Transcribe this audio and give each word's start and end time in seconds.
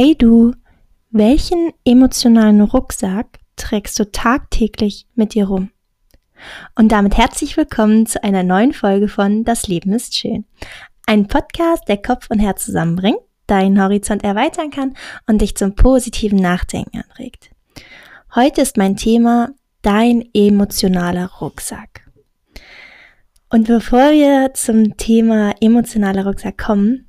Hey 0.00 0.14
du, 0.14 0.52
welchen 1.10 1.72
emotionalen 1.84 2.60
Rucksack 2.60 3.40
trägst 3.56 3.98
du 3.98 4.08
tagtäglich 4.08 5.08
mit 5.16 5.34
dir 5.34 5.48
rum? 5.48 5.72
Und 6.76 6.92
damit 6.92 7.16
herzlich 7.16 7.56
willkommen 7.56 8.06
zu 8.06 8.22
einer 8.22 8.44
neuen 8.44 8.72
Folge 8.72 9.08
von 9.08 9.42
Das 9.42 9.66
Leben 9.66 9.92
ist 9.92 10.14
schön. 10.14 10.44
Ein 11.08 11.26
Podcast, 11.26 11.88
der 11.88 11.96
Kopf 11.96 12.28
und 12.30 12.38
Herz 12.38 12.64
zusammenbringt, 12.64 13.18
deinen 13.48 13.82
Horizont 13.82 14.22
erweitern 14.22 14.70
kann 14.70 14.94
und 15.26 15.42
dich 15.42 15.56
zum 15.56 15.74
positiven 15.74 16.38
Nachdenken 16.38 17.02
anregt. 17.02 17.50
Heute 18.36 18.60
ist 18.60 18.76
mein 18.76 18.96
Thema 18.96 19.48
dein 19.82 20.28
emotionaler 20.32 21.28
Rucksack. 21.40 22.08
Und 23.50 23.66
bevor 23.66 24.12
wir 24.12 24.54
zum 24.54 24.96
Thema 24.96 25.56
emotionaler 25.60 26.24
Rucksack 26.24 26.56
kommen, 26.56 27.08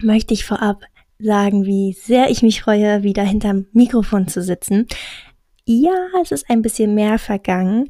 möchte 0.00 0.32
ich 0.32 0.46
vorab 0.46 0.86
sagen, 1.22 1.64
wie 1.64 1.92
sehr 1.92 2.30
ich 2.30 2.42
mich 2.42 2.62
freue, 2.62 3.02
wieder 3.02 3.22
hinterm 3.22 3.66
Mikrofon 3.72 4.28
zu 4.28 4.42
sitzen. 4.42 4.86
Ja, 5.64 5.94
es 6.22 6.32
ist 6.32 6.50
ein 6.50 6.62
bisschen 6.62 6.94
mehr 6.94 7.18
vergangen 7.18 7.88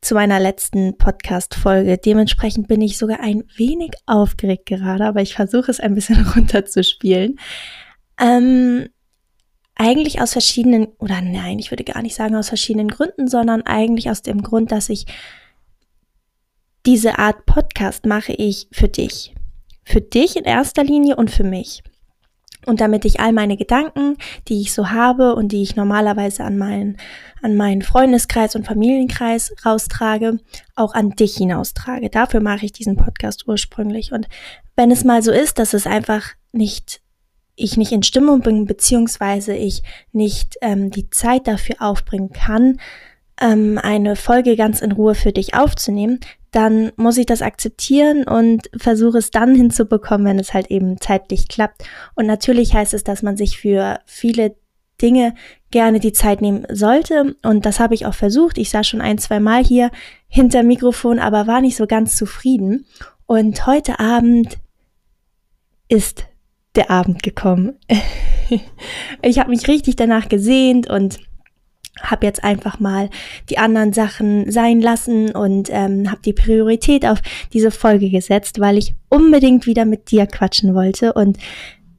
zu 0.00 0.14
meiner 0.14 0.38
letzten 0.38 0.98
Podcast-Folge. 0.98 1.98
Dementsprechend 1.98 2.68
bin 2.68 2.80
ich 2.80 2.98
sogar 2.98 3.20
ein 3.20 3.44
wenig 3.56 3.92
aufgeregt 4.06 4.66
gerade, 4.66 5.04
aber 5.04 5.22
ich 5.22 5.34
versuche 5.34 5.70
es 5.70 5.80
ein 5.80 5.94
bisschen 5.94 6.26
runterzuspielen. 6.36 7.38
Ähm, 8.20 8.88
eigentlich 9.74 10.20
aus 10.20 10.32
verschiedenen, 10.32 10.86
oder 10.98 11.20
nein, 11.20 11.58
ich 11.58 11.70
würde 11.70 11.84
gar 11.84 12.02
nicht 12.02 12.14
sagen 12.14 12.36
aus 12.36 12.48
verschiedenen 12.48 12.88
Gründen, 12.88 13.28
sondern 13.28 13.62
eigentlich 13.62 14.10
aus 14.10 14.22
dem 14.22 14.42
Grund, 14.42 14.72
dass 14.72 14.88
ich 14.88 15.06
diese 16.86 17.18
Art 17.18 17.46
Podcast 17.46 18.06
mache 18.06 18.32
ich 18.32 18.68
für 18.72 18.88
dich. 18.88 19.34
Für 19.84 20.00
dich 20.00 20.36
in 20.36 20.44
erster 20.44 20.84
Linie 20.84 21.16
und 21.16 21.30
für 21.30 21.44
mich. 21.44 21.82
Und 22.66 22.80
damit 22.80 23.04
ich 23.04 23.20
all 23.20 23.32
meine 23.32 23.56
Gedanken, 23.56 24.18
die 24.48 24.60
ich 24.60 24.74
so 24.74 24.90
habe 24.90 25.36
und 25.36 25.52
die 25.52 25.62
ich 25.62 25.76
normalerweise 25.76 26.42
an 26.42 26.58
meinen, 26.58 26.96
an 27.40 27.56
meinen 27.56 27.82
Freundeskreis 27.82 28.56
und 28.56 28.66
Familienkreis 28.66 29.54
raustrage, 29.64 30.40
auch 30.74 30.92
an 30.92 31.10
dich 31.10 31.36
hinaustrage. 31.36 32.10
Dafür 32.10 32.40
mache 32.40 32.66
ich 32.66 32.72
diesen 32.72 32.96
Podcast 32.96 33.46
ursprünglich. 33.46 34.12
Und 34.12 34.28
wenn 34.74 34.90
es 34.90 35.04
mal 35.04 35.22
so 35.22 35.30
ist, 35.30 35.60
dass 35.60 35.74
es 35.74 35.86
einfach 35.86 36.32
nicht, 36.52 37.00
ich 37.54 37.76
nicht 37.76 37.92
in 37.92 38.02
Stimmung 38.02 38.40
bin, 38.40 38.66
beziehungsweise 38.66 39.54
ich 39.54 39.84
nicht 40.12 40.56
ähm, 40.60 40.90
die 40.90 41.08
Zeit 41.10 41.46
dafür 41.46 41.76
aufbringen 41.78 42.32
kann, 42.32 42.80
ähm, 43.40 43.78
eine 43.82 44.16
Folge 44.16 44.56
ganz 44.56 44.80
in 44.80 44.92
Ruhe 44.92 45.14
für 45.14 45.32
dich 45.32 45.54
aufzunehmen, 45.54 46.20
dann 46.50 46.92
muss 46.96 47.18
ich 47.18 47.26
das 47.26 47.42
akzeptieren 47.42 48.24
und 48.24 48.70
versuche 48.76 49.18
es 49.18 49.30
dann 49.30 49.54
hinzubekommen, 49.54 50.26
wenn 50.26 50.38
es 50.38 50.54
halt 50.54 50.70
eben 50.70 51.00
zeitlich 51.00 51.48
klappt. 51.48 51.84
Und 52.14 52.26
natürlich 52.26 52.74
heißt 52.74 52.94
es, 52.94 53.04
dass 53.04 53.22
man 53.22 53.36
sich 53.36 53.58
für 53.58 54.00
viele 54.06 54.56
Dinge 55.02 55.34
gerne 55.70 56.00
die 56.00 56.12
Zeit 56.12 56.40
nehmen 56.40 56.66
sollte. 56.70 57.36
Und 57.42 57.66
das 57.66 57.80
habe 57.80 57.94
ich 57.94 58.06
auch 58.06 58.14
versucht. 58.14 58.56
Ich 58.56 58.70
saß 58.70 58.86
schon 58.86 59.02
ein, 59.02 59.18
zwei 59.18 59.40
Mal 59.40 59.62
hier 59.62 59.90
hinter 60.28 60.62
Mikrofon, 60.62 61.18
aber 61.18 61.46
war 61.46 61.60
nicht 61.60 61.76
so 61.76 61.86
ganz 61.86 62.16
zufrieden. 62.16 62.86
Und 63.26 63.66
heute 63.66 64.00
Abend 64.00 64.58
ist 65.88 66.26
der 66.74 66.90
Abend 66.90 67.22
gekommen. 67.22 67.78
ich 69.22 69.38
habe 69.38 69.50
mich 69.50 69.68
richtig 69.68 69.96
danach 69.96 70.28
gesehnt 70.28 70.88
und 70.88 71.18
habe 72.00 72.26
jetzt 72.26 72.44
einfach 72.44 72.78
mal 72.78 73.08
die 73.48 73.58
anderen 73.58 73.92
Sachen 73.92 74.50
sein 74.50 74.80
lassen 74.80 75.30
und 75.30 75.68
ähm, 75.70 76.10
habe 76.10 76.20
die 76.24 76.32
Priorität 76.32 77.06
auf 77.06 77.20
diese 77.52 77.70
Folge 77.70 78.10
gesetzt, 78.10 78.60
weil 78.60 78.78
ich 78.78 78.94
unbedingt 79.08 79.66
wieder 79.66 79.84
mit 79.84 80.10
dir 80.10 80.26
quatschen 80.26 80.74
wollte 80.74 81.12
und 81.12 81.38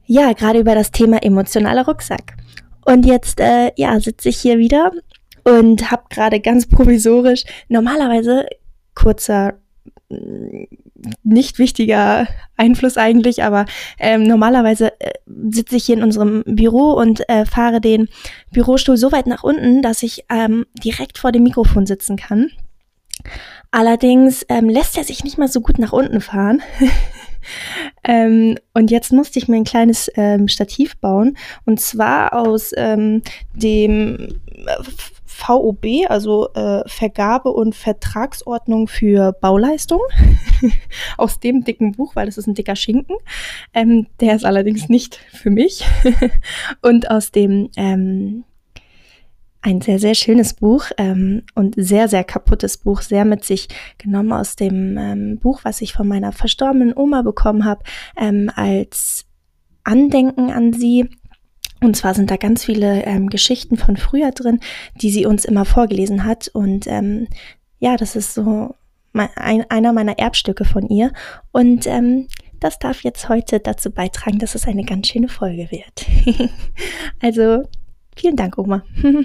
ja, 0.05 0.31
gerade 0.33 0.59
über 0.59 0.73
das 0.73 0.91
Thema 0.91 1.21
emotionaler 1.21 1.85
Rucksack. 1.85 2.37
Und 2.85 3.05
jetzt 3.05 3.41
äh, 3.41 3.71
ja, 3.75 3.99
sitze 3.99 4.29
ich 4.29 4.37
hier 4.37 4.57
wieder 4.57 4.91
und 5.43 5.91
habe 5.91 6.03
gerade 6.09 6.39
ganz 6.39 6.67
provisorisch 6.67 7.43
normalerweise 7.67 8.45
kurzer 8.95 9.55
nicht 11.23 11.59
wichtiger 11.59 12.27
Einfluss 12.55 12.97
eigentlich, 12.97 13.43
aber 13.43 13.65
ähm, 13.99 14.23
normalerweise 14.23 14.99
äh, 14.99 15.11
sitze 15.49 15.75
ich 15.75 15.85
hier 15.85 15.97
in 15.97 16.03
unserem 16.03 16.43
Büro 16.45 16.91
und 16.93 17.27
äh, 17.29 17.45
fahre 17.45 17.81
den 17.81 18.09
Bürostuhl 18.51 18.97
so 18.97 19.11
weit 19.11 19.27
nach 19.27 19.43
unten, 19.43 19.81
dass 19.81 20.03
ich 20.03 20.25
ähm, 20.29 20.65
direkt 20.83 21.17
vor 21.17 21.31
dem 21.31 21.43
Mikrofon 21.43 21.85
sitzen 21.85 22.17
kann. 22.17 22.51
Allerdings 23.71 24.45
ähm, 24.49 24.69
lässt 24.69 24.97
er 24.97 25.03
sich 25.03 25.23
nicht 25.23 25.37
mal 25.37 25.47
so 25.47 25.61
gut 25.61 25.79
nach 25.79 25.93
unten 25.93 26.21
fahren. 26.21 26.61
ähm, 28.03 28.57
und 28.73 28.91
jetzt 28.91 29.11
musste 29.11 29.39
ich 29.39 29.47
mir 29.47 29.57
ein 29.57 29.65
kleines 29.65 30.09
ähm, 30.15 30.47
Stativ 30.47 30.97
bauen. 30.97 31.37
Und 31.65 31.79
zwar 31.79 32.33
aus 32.33 32.71
ähm, 32.75 33.21
dem 33.53 34.39
VOB, 35.37 36.09
also 36.09 36.49
äh, 36.55 36.81
Vergabe- 36.87 37.51
und 37.51 37.75
Vertragsordnung 37.75 38.87
für 38.87 39.33
Bauleistung, 39.33 40.01
aus 41.17 41.39
dem 41.39 41.63
dicken 41.63 41.91
Buch, 41.91 42.15
weil 42.15 42.25
das 42.25 42.37
ist 42.37 42.47
ein 42.47 42.55
dicker 42.55 42.75
Schinken. 42.75 43.15
Ähm, 43.73 44.07
der 44.19 44.35
ist 44.35 44.45
allerdings 44.45 44.89
nicht 44.89 45.19
für 45.31 45.51
mich. 45.51 45.85
und 46.81 47.11
aus 47.11 47.31
dem 47.31 47.69
ähm, 47.77 48.45
ein 49.61 49.81
sehr, 49.81 49.99
sehr 49.99 50.15
schönes 50.15 50.55
Buch 50.55 50.85
ähm, 50.97 51.43
und 51.53 51.75
sehr, 51.77 52.07
sehr 52.07 52.23
kaputtes 52.23 52.77
Buch, 52.77 53.01
sehr 53.01 53.23
mit 53.23 53.43
sich 53.43 53.67
genommen 53.99 54.33
aus 54.33 54.55
dem 54.55 54.97
ähm, 54.97 55.39
Buch, 55.39 55.59
was 55.63 55.81
ich 55.81 55.93
von 55.93 56.07
meiner 56.07 56.31
verstorbenen 56.31 56.95
Oma 56.95 57.21
bekommen 57.21 57.63
habe, 57.63 57.83
ähm, 58.17 58.49
als 58.55 59.25
Andenken 59.83 60.51
an 60.51 60.73
sie. 60.73 61.09
Und 61.81 61.95
zwar 61.95 62.13
sind 62.13 62.31
da 62.31 62.37
ganz 62.37 62.65
viele 62.65 63.03
ähm, 63.03 63.29
Geschichten 63.29 63.77
von 63.77 63.97
früher 63.97 64.31
drin, 64.31 64.59
die 65.01 65.11
sie 65.11 65.25
uns 65.25 65.45
immer 65.45 65.65
vorgelesen 65.65 66.23
hat. 66.23 66.47
Und 66.47 66.87
ähm, 66.87 67.27
ja, 67.79 67.97
das 67.97 68.15
ist 68.15 68.33
so 68.33 68.75
mein, 69.13 69.29
ein, 69.35 69.69
einer 69.69 69.93
meiner 69.93 70.17
Erbstücke 70.17 70.65
von 70.65 70.87
ihr. 70.87 71.11
Und 71.51 71.85
ähm, 71.87 72.27
das 72.59 72.79
darf 72.79 73.03
jetzt 73.03 73.29
heute 73.29 73.59
dazu 73.59 73.91
beitragen, 73.91 74.39
dass 74.39 74.55
es 74.55 74.67
eine 74.67 74.83
ganz 74.83 75.07
schöne 75.07 75.27
Folge 75.27 75.69
wird. 75.71 76.49
also 77.21 77.63
vielen 78.15 78.35
Dank, 78.35 78.57
Oma. 78.57 78.83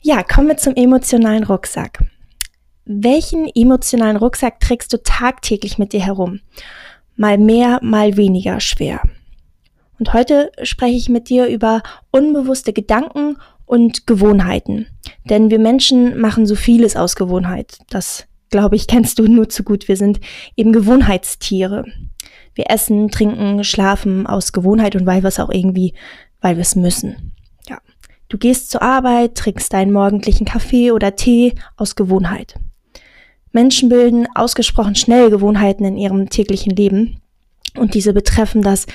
ja, 0.00 0.22
kommen 0.22 0.48
wir 0.48 0.56
zum 0.56 0.76
emotionalen 0.76 1.44
Rucksack. 1.44 2.04
Welchen 2.84 3.48
emotionalen 3.54 4.16
Rucksack 4.16 4.60
trägst 4.60 4.92
du 4.92 5.02
tagtäglich 5.02 5.78
mit 5.78 5.92
dir 5.92 6.04
herum? 6.04 6.40
Mal 7.16 7.36
mehr, 7.36 7.80
mal 7.82 8.16
weniger 8.16 8.60
schwer. 8.60 9.02
Und 9.98 10.12
heute 10.12 10.52
spreche 10.62 10.96
ich 10.96 11.08
mit 11.08 11.28
dir 11.28 11.46
über 11.46 11.82
unbewusste 12.10 12.72
Gedanken 12.72 13.36
und 13.66 14.06
Gewohnheiten. 14.06 14.86
Denn 15.24 15.50
wir 15.50 15.58
Menschen 15.58 16.18
machen 16.20 16.46
so 16.46 16.54
vieles 16.54 16.96
aus 16.96 17.16
Gewohnheit. 17.16 17.78
Das, 17.90 18.26
glaube 18.50 18.76
ich, 18.76 18.86
kennst 18.88 19.18
du 19.18 19.24
nur 19.24 19.48
zu 19.48 19.62
gut. 19.62 19.88
Wir 19.88 19.96
sind 19.96 20.20
eben 20.56 20.72
Gewohnheitstiere. 20.72 21.84
Wir 22.54 22.70
essen, 22.70 23.10
trinken, 23.10 23.62
schlafen 23.62 24.26
aus 24.26 24.52
Gewohnheit 24.52 24.96
und 24.96 25.06
weil 25.06 25.22
wir 25.22 25.28
es 25.28 25.38
auch 25.38 25.50
irgendwie, 25.50 25.94
weil 26.40 26.56
wir 26.56 26.62
es 26.62 26.74
müssen. 26.74 27.32
Ja. 27.68 27.78
Du 28.28 28.36
gehst 28.36 28.70
zur 28.70 28.82
Arbeit, 28.82 29.36
trinkst 29.36 29.72
deinen 29.72 29.92
morgendlichen 29.92 30.44
Kaffee 30.44 30.90
oder 30.90 31.14
Tee 31.14 31.54
aus 31.76 31.94
Gewohnheit. 31.94 32.54
Menschen 33.52 33.88
bilden 33.88 34.26
ausgesprochen 34.34 34.94
schnell 34.94 35.30
Gewohnheiten 35.30 35.84
in 35.84 35.96
ihrem 35.96 36.28
täglichen 36.28 36.74
Leben. 36.74 37.20
Und 37.76 37.94
diese 37.94 38.12
betreffen 38.12 38.62
das 38.62 38.86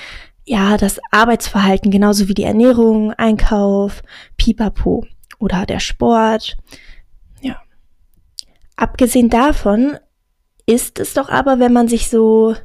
ja, 0.44 0.76
das 0.76 1.00
Arbeitsverhalten, 1.10 1.90
genauso 1.90 2.28
wie 2.28 2.34
die 2.34 2.44
Ernährung, 2.44 3.12
Einkauf, 3.12 4.02
Pipapo 4.36 5.06
oder 5.38 5.66
der 5.66 5.80
Sport. 5.80 6.56
Ja. 7.40 7.62
Abgesehen 8.76 9.30
davon 9.30 9.98
ist 10.66 10.98
es 10.98 11.14
doch 11.14 11.28
aber, 11.28 11.58
wenn 11.58 11.72
man 11.72 11.88
sich 11.88 12.08
so 12.10 12.56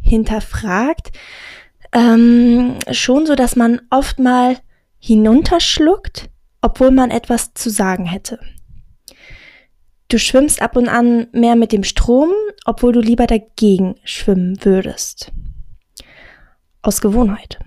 hinterfragt, 0.00 1.12
ähm, 1.92 2.76
schon 2.90 3.26
so, 3.26 3.34
dass 3.34 3.56
man 3.56 3.80
oft 3.90 4.18
mal 4.18 4.56
hinunterschluckt, 4.98 6.30
obwohl 6.60 6.90
man 6.90 7.10
etwas 7.10 7.54
zu 7.54 7.70
sagen 7.70 8.04
hätte. 8.04 8.38
Du 10.08 10.18
schwimmst 10.18 10.62
ab 10.62 10.76
und 10.76 10.88
an 10.88 11.28
mehr 11.32 11.56
mit 11.56 11.72
dem 11.72 11.82
Strom, 11.82 12.30
obwohl 12.64 12.92
du 12.92 13.00
lieber 13.00 13.26
dagegen 13.26 13.96
schwimmen 14.04 14.64
würdest 14.64 15.32
aus 16.84 17.00
Gewohnheit. 17.00 17.58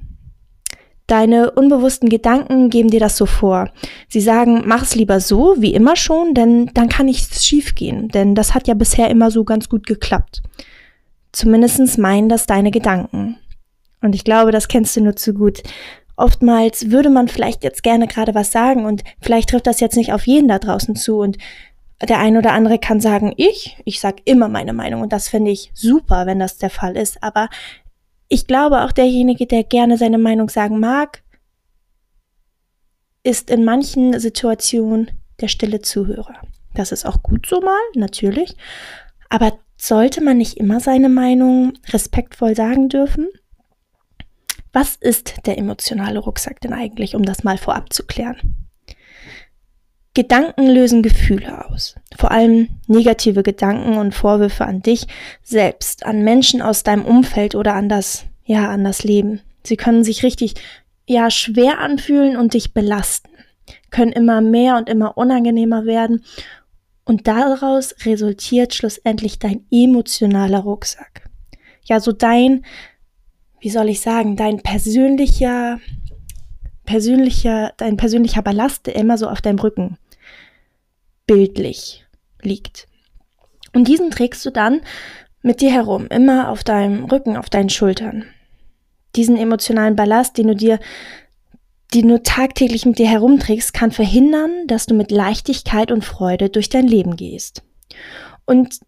Deine 1.08 1.52
unbewussten 1.52 2.10
Gedanken 2.10 2.70
geben 2.70 2.90
dir 2.90 3.00
das 3.00 3.16
so 3.16 3.26
vor. 3.26 3.72
Sie 4.10 4.20
sagen, 4.20 4.64
mach 4.66 4.84
es 4.84 4.94
lieber 4.94 5.22
so, 5.22 5.56
wie 5.58 5.74
immer 5.74 5.96
schon, 5.96 6.34
denn 6.34 6.70
dann 6.74 6.90
kann 6.90 7.06
nichts 7.06 7.46
schiefgehen, 7.46 8.10
denn 8.10 8.36
das 8.36 8.54
hat 8.54 8.68
ja 8.68 8.74
bisher 8.74 9.10
immer 9.10 9.32
so 9.32 9.46
ganz 9.46 9.70
gut 9.70 9.88
geklappt. 9.88 10.42
Zumindestens 11.32 11.98
meinen 11.98 12.28
das 12.28 12.46
deine 12.46 12.72
Gedanken. 12.72 13.38
Und 14.02 14.16
ich 14.16 14.26
glaube, 14.26 14.52
das 14.52 14.68
kennst 14.68 14.98
du 14.98 15.02
nur 15.02 15.16
zu 15.16 15.34
gut. 15.34 15.64
Oftmals 16.18 16.92
würde 16.92 17.10
man 17.10 17.30
vielleicht 17.30 17.64
jetzt 17.64 17.84
gerne 17.84 18.08
gerade 18.08 18.36
was 18.36 18.52
sagen 18.52 18.86
und 18.86 19.04
vielleicht 19.22 19.50
trifft 19.50 19.68
das 19.68 19.80
jetzt 19.80 19.96
nicht 19.96 20.12
auf 20.12 20.28
jeden 20.28 20.50
da 20.50 20.60
draußen 20.60 20.96
zu 20.96 21.20
und 21.20 21.38
der 22.02 22.20
eine 22.20 22.40
oder 22.40 22.52
andere 22.52 22.80
kann 22.80 23.00
sagen, 23.00 23.34
ich, 23.38 23.78
ich 23.86 24.00
sag 24.00 24.18
immer 24.26 24.50
meine 24.50 24.74
Meinung 24.74 25.02
und 25.02 25.14
das 25.14 25.30
finde 25.30 25.52
ich 25.52 25.72
super, 25.74 26.26
wenn 26.26 26.40
das 26.40 26.58
der 26.58 26.70
Fall 26.70 26.98
ist, 26.98 27.24
aber 27.24 27.50
ich 28.30 28.48
glaube 28.48 28.84
auch 28.84 28.92
derjenige, 28.92 29.46
der 29.46 29.64
gerne 29.64 29.98
seine 29.98 30.18
Meinung 30.18 30.50
sagen 30.50 30.80
mag, 30.80 31.24
ist 33.24 33.50
in 33.50 33.66
manchen 33.66 34.20
Situationen 34.20 35.12
der 35.42 35.48
stille 35.48 35.82
Zuhörer. 35.82 36.36
Das 36.74 36.92
ist 36.92 37.06
auch 37.06 37.24
gut 37.24 37.46
so 37.46 37.62
mal, 37.62 37.80
natürlich. 37.96 38.56
Aber 39.30 39.58
sollte 39.78 40.22
man 40.22 40.38
nicht 40.38 40.58
immer 40.58 40.80
seine 40.80 41.10
Meinung 41.10 41.74
respektvoll 41.90 42.56
sagen 42.56 42.90
dürfen? 42.90 43.28
Was 44.74 44.96
ist 44.96 45.46
der 45.46 45.58
emotionale 45.58 46.20
Rucksack 46.20 46.62
denn 46.62 46.74
eigentlich, 46.74 47.16
um 47.16 47.24
das 47.24 47.44
mal 47.44 47.58
vorab 47.58 47.92
zu 47.92 48.06
klären? 48.06 48.67
Gedanken 50.18 50.66
lösen 50.66 51.04
Gefühle 51.04 51.70
aus. 51.70 51.94
Vor 52.18 52.32
allem 52.32 52.70
negative 52.88 53.44
Gedanken 53.44 54.00
und 54.00 54.16
Vorwürfe 54.16 54.66
an 54.66 54.82
dich 54.82 55.06
selbst, 55.44 56.08
an 56.08 56.24
Menschen 56.24 56.60
aus 56.60 56.82
deinem 56.82 57.06
Umfeld 57.06 57.54
oder 57.54 57.76
an 57.76 57.88
das, 57.88 58.26
ja, 58.44 58.68
an 58.68 58.84
das 58.84 59.04
Leben. 59.04 59.42
Sie 59.64 59.78
können 59.78 60.04
sich 60.04 60.24
richtig, 60.24 60.56
ja, 61.06 61.30
schwer 61.30 61.78
anfühlen 61.78 62.36
und 62.36 62.56
dich 62.56 62.74
belasten, 62.74 63.30
können 63.92 64.12
immer 64.12 64.42
mehr 64.42 64.78
und 64.78 64.90
immer 64.90 65.20
unangenehmer 65.20 65.86
werden 65.86 66.26
und 67.06 67.28
daraus 67.28 67.94
resultiert 68.04 68.74
schlussendlich 68.74 69.38
dein 69.38 69.68
emotionaler 69.70 70.62
Rucksack. 70.62 71.30
Ja, 71.84 72.00
so 72.00 72.12
dein, 72.12 72.66
wie 73.60 73.70
soll 73.70 73.88
ich 73.90 74.02
sagen, 74.02 74.36
dein 74.36 74.64
persönlicher, 74.64 75.80
persönlicher, 76.86 77.72
dein 77.78 77.98
persönlicher 77.98 78.42
Ballast, 78.42 78.88
der 78.88 78.96
immer 78.96 79.20
so 79.20 79.30
auf 79.30 79.42
deinem 79.42 79.60
Rücken 79.60 80.00
bildlich 81.28 82.06
liegt. 82.42 82.88
Und 83.74 83.88
diesen 83.88 84.10
trägst 84.10 84.46
du 84.46 84.50
dann 84.50 84.82
mit 85.42 85.62
dir 85.62 85.72
herum, 85.72 86.08
immer 86.08 86.50
auf 86.50 86.64
deinem 86.64 87.06
Rücken, 87.06 87.38
auf 87.38 87.50
deinen 87.50 87.70
Schultern. 87.70 88.26
Diesen 89.16 89.38
emotionalen 89.38 89.96
Ballast, 89.96 90.38
den 90.38 90.48
du 90.48 90.56
dir 90.56 90.80
die 91.94 92.02
du 92.02 92.22
tagtäglich 92.22 92.86
mit 92.86 93.00
dir 93.00 93.08
herumträgst, 93.08 93.74
kann 93.74 93.92
verhindern, 93.92 94.68
dass 94.68 94.88
du 94.88 94.94
mit 94.94 95.12
Leichtigkeit 95.12 95.92
und 95.92 96.04
Freude 96.04 96.50
durch 96.50 96.70
dein 96.70 96.88
Leben 96.88 97.16
gehst. 97.16 97.64
Und 98.46 98.80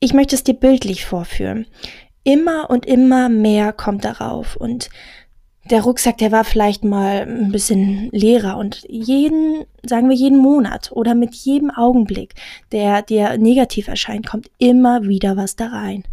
ich 0.00 0.14
möchte 0.14 0.34
es 0.34 0.44
dir 0.44 0.54
bildlich 0.54 1.04
vorführen. 1.04 1.66
Immer 2.24 2.70
und 2.70 2.86
immer 2.86 3.28
mehr 3.28 3.72
kommt 3.72 4.04
darauf 4.04 4.56
und 4.56 4.90
der 5.70 5.82
Rucksack, 5.82 6.18
der 6.18 6.32
war 6.32 6.44
vielleicht 6.44 6.84
mal 6.84 7.26
ein 7.26 7.52
bisschen 7.52 8.10
leerer 8.10 8.56
und 8.56 8.84
jeden, 8.88 9.64
sagen 9.84 10.08
wir 10.08 10.16
jeden 10.16 10.38
Monat 10.38 10.90
oder 10.92 11.14
mit 11.14 11.34
jedem 11.34 11.70
Augenblick, 11.70 12.34
der 12.72 13.02
dir 13.02 13.38
negativ 13.38 13.88
erscheint, 13.88 14.26
kommt 14.26 14.50
immer 14.58 15.04
wieder 15.04 15.36
was 15.36 15.56
da 15.56 15.66
rein. 15.68 16.04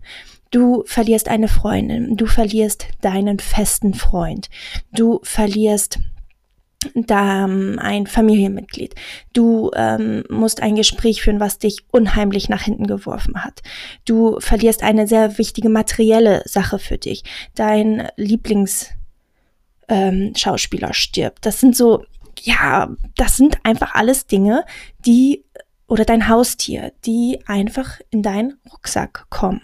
Du 0.51 0.83
verlierst 0.85 1.27
eine 1.27 1.47
Freundin, 1.47 2.15
du 2.15 2.27
verlierst 2.27 2.87
deinen 3.01 3.39
festen 3.39 3.93
Freund, 3.93 4.49
du 4.91 5.19
verlierst 5.23 5.99
da 6.93 7.45
ein 7.45 8.05
Familienmitglied. 8.05 8.93
Du 9.33 9.71
ähm, 9.75 10.23
musst 10.29 10.61
ein 10.61 10.75
Gespräch 10.75 11.23
führen, 11.23 11.39
was 11.39 11.57
dich 11.57 11.79
unheimlich 11.91 12.47
nach 12.47 12.61
hinten 12.61 12.85
geworfen 12.85 13.43
hat. 13.43 13.61
Du 14.05 14.39
verlierst 14.39 14.83
eine 14.83 15.07
sehr 15.07 15.39
wichtige 15.39 15.69
materielle 15.69 16.43
Sache 16.45 16.77
für 16.77 16.99
dich. 16.99 17.23
Dein 17.55 18.07
Lieblingsschauspieler 18.17 19.04
ähm, 19.87 20.33
stirbt. 20.91 21.45
Das 21.45 21.59
sind 21.59 21.75
so, 21.75 22.03
ja, 22.41 22.89
das 23.15 23.37
sind 23.37 23.57
einfach 23.63 23.95
alles 23.95 24.27
Dinge, 24.27 24.65
die 25.05 25.45
oder 25.87 26.05
dein 26.05 26.27
Haustier, 26.27 26.93
die 27.05 27.39
einfach 27.45 27.99
in 28.09 28.23
deinen 28.23 28.59
Rucksack 28.71 29.27
kommen. 29.29 29.61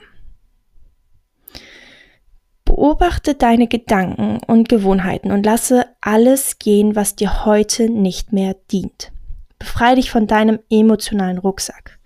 Beobachte 2.64 3.36
deine 3.36 3.68
Gedanken 3.68 4.40
und 4.48 4.70
Gewohnheiten 4.70 5.32
und 5.32 5.46
lasse 5.46 5.86
alles 6.00 6.60
gehen, 6.60 6.96
was 6.96 7.16
dir 7.16 7.46
heute 7.46 7.90
nicht 7.90 8.32
mehr 8.32 8.56
dient. 8.72 9.12
Befreie 9.60 9.96
dich 9.96 10.10
von 10.10 10.28
deinem 10.28 10.60
emotionalen 10.70 11.38
Rucksack. 11.38 12.00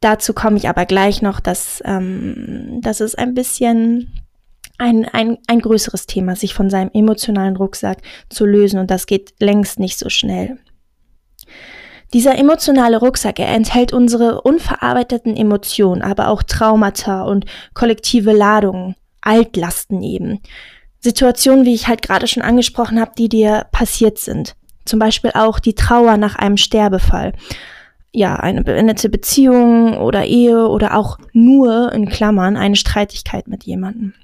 Dazu 0.00 0.34
komme 0.34 0.56
ich 0.56 0.68
aber 0.68 0.86
gleich 0.86 1.20
noch, 1.20 1.40
dass 1.40 1.82
ähm, 1.84 2.80
das 2.82 3.00
ist 3.00 3.18
ein 3.18 3.34
bisschen 3.34 4.25
ein, 4.78 5.06
ein, 5.06 5.38
ein 5.46 5.60
größeres 5.60 6.06
Thema, 6.06 6.36
sich 6.36 6.54
von 6.54 6.70
seinem 6.70 6.90
emotionalen 6.92 7.56
Rucksack 7.56 7.98
zu 8.28 8.44
lösen 8.44 8.78
und 8.78 8.90
das 8.90 9.06
geht 9.06 9.34
längst 9.40 9.78
nicht 9.78 9.98
so 9.98 10.08
schnell. 10.08 10.58
Dieser 12.12 12.38
emotionale 12.38 12.98
Rucksack, 12.98 13.40
er 13.40 13.48
enthält 13.48 13.92
unsere 13.92 14.40
unverarbeiteten 14.42 15.36
Emotionen, 15.36 16.02
aber 16.02 16.28
auch 16.28 16.42
Traumata 16.42 17.22
und 17.22 17.46
kollektive 17.74 18.32
Ladungen, 18.32 18.94
Altlasten 19.20 20.02
eben. 20.02 20.40
Situationen, 21.00 21.64
wie 21.64 21.74
ich 21.74 21.88
halt 21.88 22.02
gerade 22.02 22.26
schon 22.26 22.42
angesprochen 22.42 23.00
habe, 23.00 23.12
die 23.18 23.28
dir 23.28 23.66
passiert 23.72 24.18
sind. 24.18 24.54
Zum 24.84 25.00
Beispiel 25.00 25.32
auch 25.34 25.58
die 25.58 25.74
Trauer 25.74 26.16
nach 26.16 26.36
einem 26.36 26.56
Sterbefall. 26.56 27.32
Ja, 28.12 28.36
eine 28.36 28.62
beendete 28.62 29.08
Beziehung 29.08 29.98
oder 29.98 30.24
Ehe 30.24 30.68
oder 30.68 30.96
auch 30.96 31.18
nur 31.32 31.92
in 31.92 32.08
Klammern 32.08 32.56
eine 32.56 32.76
Streitigkeit 32.76 33.48
mit 33.48 33.64
jemandem. 33.64 34.14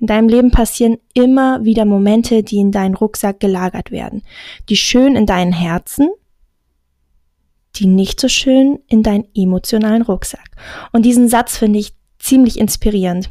In 0.00 0.06
deinem 0.06 0.28
Leben 0.28 0.50
passieren 0.50 0.96
immer 1.14 1.64
wieder 1.64 1.84
Momente, 1.84 2.42
die 2.42 2.58
in 2.58 2.72
deinen 2.72 2.94
Rucksack 2.94 3.38
gelagert 3.38 3.90
werden, 3.90 4.22
die 4.68 4.76
schön 4.76 5.14
in 5.14 5.26
deinen 5.26 5.52
Herzen 5.52 6.08
die 7.76 7.86
nicht 7.86 8.20
so 8.20 8.28
schön 8.28 8.80
in 8.88 9.02
deinen 9.02 9.26
emotionalen 9.34 10.02
Rucksack. 10.02 10.50
Und 10.92 11.04
diesen 11.04 11.28
Satz 11.28 11.56
finde 11.56 11.78
ich 11.78 11.94
ziemlich 12.18 12.58
inspirierend. 12.58 13.30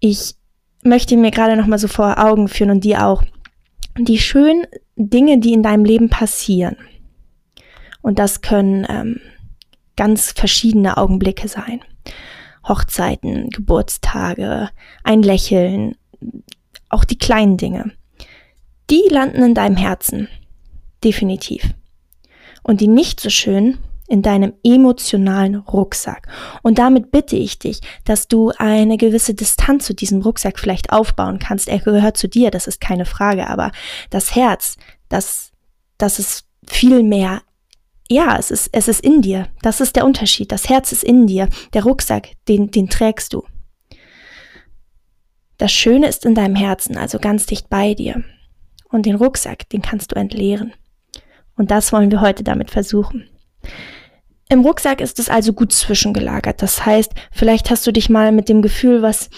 Ich 0.00 0.34
möchte 0.82 1.16
mir 1.16 1.30
gerade 1.30 1.56
noch 1.56 1.66
mal 1.66 1.78
so 1.78 1.88
vor 1.88 2.18
Augen 2.18 2.48
führen 2.48 2.70
und 2.70 2.84
dir 2.84 3.06
auch 3.06 3.22
die 3.98 4.18
schönen 4.18 4.66
Dinge, 4.96 5.38
die 5.38 5.52
in 5.52 5.62
deinem 5.62 5.84
Leben 5.84 6.08
passieren. 6.08 6.76
Und 8.02 8.18
das 8.18 8.40
können 8.40 8.86
ähm, 8.88 9.20
ganz 9.96 10.32
verschiedene 10.32 10.96
Augenblicke 10.96 11.48
sein. 11.48 11.80
Hochzeiten, 12.66 13.50
Geburtstage, 13.50 14.70
ein 15.04 15.22
Lächeln, 15.22 15.96
auch 16.88 17.04
die 17.04 17.18
kleinen 17.18 17.56
Dinge. 17.56 17.92
Die 18.90 19.02
landen 19.08 19.42
in 19.42 19.54
deinem 19.54 19.76
Herzen. 19.76 20.28
Definitiv 21.02 21.74
und 22.62 22.80
die 22.80 22.88
nicht 22.88 23.20
so 23.20 23.30
schön 23.30 23.78
in 24.08 24.22
deinem 24.22 24.54
emotionalen 24.64 25.54
Rucksack. 25.54 26.26
Und 26.62 26.78
damit 26.78 27.12
bitte 27.12 27.36
ich 27.36 27.60
dich, 27.60 27.80
dass 28.04 28.26
du 28.26 28.52
eine 28.58 28.96
gewisse 28.96 29.34
Distanz 29.34 29.86
zu 29.86 29.94
diesem 29.94 30.20
Rucksack 30.22 30.58
vielleicht 30.58 30.92
aufbauen 30.92 31.38
kannst. 31.38 31.68
Er 31.68 31.78
gehört 31.78 32.16
zu 32.16 32.28
dir, 32.28 32.50
das 32.50 32.66
ist 32.66 32.80
keine 32.80 33.06
Frage, 33.06 33.48
aber 33.48 33.70
das 34.10 34.34
Herz, 34.34 34.76
das, 35.08 35.52
das 35.96 36.18
ist 36.18 36.44
viel 36.66 37.04
mehr 37.04 37.42
ja, 38.10 38.36
es 38.36 38.50
ist, 38.50 38.70
es 38.72 38.88
ist 38.88 39.00
in 39.02 39.22
dir. 39.22 39.46
Das 39.62 39.80
ist 39.80 39.94
der 39.94 40.04
Unterschied. 40.04 40.50
Das 40.50 40.68
Herz 40.68 40.90
ist 40.90 41.04
in 41.04 41.28
dir. 41.28 41.48
Der 41.72 41.84
Rucksack, 41.84 42.30
den, 42.48 42.70
den 42.70 42.88
trägst 42.88 43.32
du. 43.32 43.44
Das 45.58 45.70
Schöne 45.70 46.08
ist 46.08 46.26
in 46.26 46.34
deinem 46.34 46.56
Herzen, 46.56 46.96
also 46.96 47.18
ganz 47.18 47.46
dicht 47.46 47.68
bei 47.68 47.94
dir. 47.94 48.24
Und 48.88 49.06
den 49.06 49.14
Rucksack, 49.14 49.68
den 49.68 49.82
kannst 49.82 50.10
du 50.10 50.16
entleeren. 50.16 50.72
Und 51.54 51.70
das 51.70 51.92
wollen 51.92 52.10
wir 52.10 52.20
heute 52.20 52.42
damit 52.42 52.70
versuchen. 52.70 53.28
Im 54.48 54.62
Rucksack 54.62 55.00
ist 55.00 55.20
es 55.20 55.28
also 55.28 55.52
gut 55.52 55.72
zwischengelagert. 55.72 56.60
Das 56.62 56.84
heißt, 56.84 57.12
vielleicht 57.30 57.70
hast 57.70 57.86
du 57.86 57.92
dich 57.92 58.08
mal 58.08 58.32
mit 58.32 58.48
dem 58.48 58.62
Gefühl, 58.62 59.02
was 59.02 59.30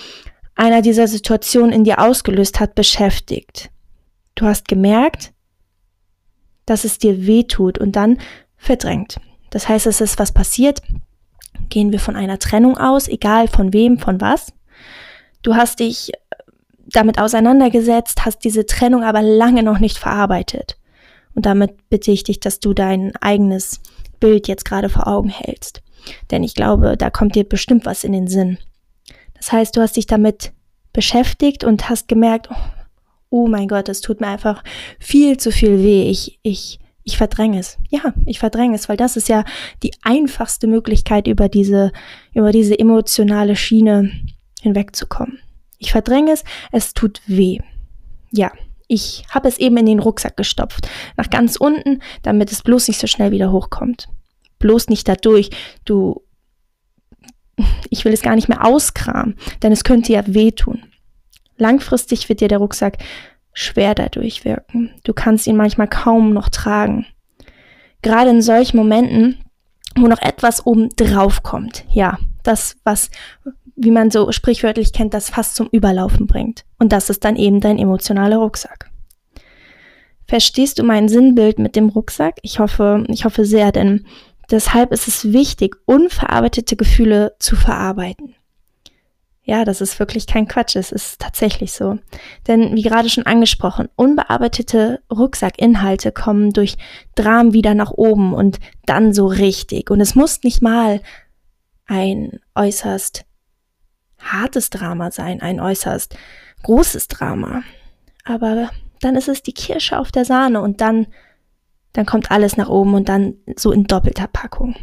einer 0.55 0.81
dieser 0.81 1.09
Situationen 1.09 1.73
in 1.73 1.85
dir 1.85 1.99
ausgelöst 1.99 2.59
hat, 2.59 2.75
beschäftigt. 2.75 3.71
Du 4.35 4.47
hast 4.47 4.67
gemerkt, 4.67 5.35
dass 6.65 6.85
es 6.85 6.97
dir 6.97 7.27
weh 7.27 7.43
tut 7.43 7.79
und 7.79 7.97
dann 7.97 8.19
verdrängt. 8.63 9.21
Das 9.51 9.69
heißt, 9.69 9.87
es 9.87 10.01
ist 10.01 10.19
was 10.19 10.33
passiert. 10.33 10.81
Gehen 11.69 11.93
wir 11.93 12.01
von 12.01 12.17
einer 12.17 12.39
Trennung 12.39 12.79
aus, 12.79 13.09
egal 13.09 13.49
von 13.49 13.73
wem, 13.73 13.99
von 13.99 14.21
was. 14.21 14.53
Du 15.43 15.57
hast 15.57 15.81
dich 15.81 16.13
damit 16.87 17.19
auseinandergesetzt, 17.19 18.25
hast 18.25 18.45
diese 18.45 18.67
Trennung 18.67 19.03
aber 19.03 19.23
lange 19.23 19.63
noch 19.63 19.79
nicht 19.79 19.99
verarbeitet. 19.99 20.79
Und 21.35 21.47
damit 21.47 21.89
bitte 21.89 22.11
ich 22.11 22.25
dich, 22.25 22.41
dass 22.41 22.61
du 22.61 22.75
dein 22.75 23.15
eigenes 23.17 23.81
Bild 24.21 24.49
jetzt 24.49 24.65
gerade 24.65 24.89
vor 24.89 25.07
Augen 25.07 25.31
hältst. 25.31 25.83
Denn 26.31 26.43
ich 26.45 26.55
glaube, 26.55 26.97
da 26.97 27.11
kommt 27.11 27.35
dir 27.35 27.45
bestimmt 27.45 27.87
was 27.87 28.05
in 28.05 28.13
den 28.13 28.29
Sinn. 28.29 28.59
Das 29.35 29.51
heißt, 29.51 29.77
du 29.77 29.81
hast 29.81 29.97
dich 29.97 30.07
damit 30.07 30.53
beschäftigt 30.93 31.65
und 31.65 31.89
hast 31.89 32.07
gemerkt, 32.07 32.49
oh, 32.51 32.57
oh 33.31 33.47
mein 33.49 33.67
Gott, 33.67 33.89
es 33.89 34.01
tut 34.01 34.21
mir 34.21 34.29
einfach 34.29 34.63
viel 35.01 35.39
zu 35.39 35.51
viel 35.51 35.83
weh. 35.83 36.09
Ich, 36.11 36.39
ich, 36.43 36.79
ich 37.05 37.17
verdränge 37.17 37.59
es. 37.59 37.79
Ja, 37.91 38.15
ich 38.27 38.39
verdränge 38.39 38.77
es, 38.77 38.89
weil 38.89 38.97
das 38.97 39.17
ist 39.17 39.29
ja 39.29 39.45
die 39.83 39.93
einfachste 40.03 40.67
Möglichkeit, 40.67 41.27
über 41.27 41.49
diese, 41.49 41.93
über 42.35 42.53
diese 42.53 42.79
emotionale 42.79 43.57
Schiene 43.57 44.13
hinwegzukommen. 44.61 45.39
Ich 45.79 45.91
verdränge 45.91 46.33
es, 46.33 46.45
es 46.71 46.95
tut 46.95 47.21
weh. 47.27 47.59
Ja, 48.31 48.53
ich 48.87 49.25
habe 49.31 49.49
es 49.49 49.59
eben 49.59 49.77
in 49.79 49.87
den 49.87 49.99
Rucksack 49.99 50.37
gestopft, 50.37 50.89
nach 51.17 51.31
ganz 51.31 51.57
unten, 51.57 52.01
damit 52.23 52.53
es 52.53 52.63
bloß 52.63 52.89
nicht 52.89 53.01
so 53.01 53.07
schnell 53.07 53.33
wieder 53.33 53.51
hochkommt. 53.51 54.09
Bloß 54.59 54.89
nicht 54.89 55.09
dadurch, 55.09 55.51
du 55.85 56.23
ich 57.91 58.05
will 58.05 58.13
es 58.13 58.23
gar 58.23 58.35
nicht 58.35 58.49
mehr 58.49 58.65
auskramen, 58.65 59.37
denn 59.63 59.73
es 59.73 59.85
könnte 59.85 60.13
ja 60.13 60.23
wehtun. 60.27 60.85
Langfristig 61.59 62.29
wird 62.29 62.41
dir 62.41 62.49
der 62.49 62.59
Rucksack 62.59 62.99
schwer 63.53 63.95
dadurch 63.95 64.45
wirken. 64.45 64.91
Du 65.05 65.13
kannst 65.13 65.47
ihn 65.47 65.57
manchmal 65.57 65.89
kaum 65.89 66.33
noch 66.33 66.49
tragen. 66.49 67.07
Gerade 68.03 68.31
in 68.31 68.43
solchen 68.43 68.77
Momenten, 68.77 69.39
wo 69.97 70.07
noch 70.07 70.21
etwas 70.21 70.67
oben 70.67 70.89
drauf 70.97 71.43
kommt. 71.43 71.85
Ja, 71.91 72.19
das, 72.43 72.77
was, 72.85 73.11
wie 73.77 73.91
man 73.91 74.11
so 74.11 74.33
sprichwörtlich 74.33 74.93
kennt, 74.93 75.15
das 75.15 75.31
fast 75.31 75.55
zum 75.55 75.69
Überlaufen 75.71 76.27
bringt. 76.27 76.65
Und 76.79 76.93
das 76.93 77.11
ist 77.11 77.25
dann 77.25 77.37
eben 77.37 77.61
dein 77.61 77.79
emotionaler 77.79 78.39
Rucksack. 78.39 78.91
Verstehst 80.27 80.79
du 80.79 80.83
mein 80.83 81.09
Sinnbild 81.09 81.59
mit 81.59 81.77
dem 81.77 81.91
Rucksack? 81.91 82.37
Ich 82.43 82.59
hoffe, 82.59 83.05
ich 83.09 83.25
hoffe 83.25 83.45
sehr, 83.45 83.71
denn 83.71 84.07
deshalb 84.51 84.93
ist 84.93 85.07
es 85.07 85.33
wichtig, 85.33 85.77
unverarbeitete 85.85 86.77
Gefühle 86.77 87.37
zu 87.39 87.55
verarbeiten. 87.55 88.35
Ja, 89.45 89.65
das 89.65 89.81
ist 89.81 89.99
wirklich 89.99 90.29
kein 90.29 90.47
Quatsch, 90.47 90.77
es 90.77 90.93
ist 90.93 91.21
tatsächlich 91.21 91.73
so. 91.73 91.99
Denn 92.47 92.77
wie 92.77 92.83
gerade 92.83 93.09
schon 93.09 93.27
angesprochen, 93.27 93.89
unbearbeitete 93.97 95.03
Rucksackinhalte 95.11 96.13
kommen 96.13 96.53
durch 96.53 96.77
Dramen 97.17 97.53
wieder 97.53 97.75
nach 97.75 97.91
oben 97.91 98.35
und 98.35 98.61
dann 98.87 99.13
so 99.13 99.27
richtig. 99.27 99.91
Und 99.91 100.01
es 100.01 100.15
muss 100.15 100.45
nicht 100.45 100.63
mal 100.63 101.01
ein 101.87 102.39
äußerst 102.55 103.25
hartes 104.21 104.71
Drama 104.71 105.11
sein, 105.11 105.43
ein 105.43 105.59
äußerst 105.59 106.17
großes 106.63 107.09
Drama. 107.09 107.63
Aber 108.25 108.71
dann 109.01 109.17
ist 109.17 109.29
es 109.29 109.43
die 109.43 109.55
Kirsche 109.55 109.99
auf 109.99 110.13
der 110.13 110.25
Sahne 110.25 110.61
und 110.61 110.81
dann, 110.81 111.09
dann 111.95 112.07
kommt 112.07 112.31
alles 112.31 112.57
nach 112.57 112.69
oben 112.69 112.95
und 112.95 113.09
dann 113.09 113.35
so 113.57 113.73
in 113.73 113.89
doppelter 113.89 114.29
Packung 114.29 114.77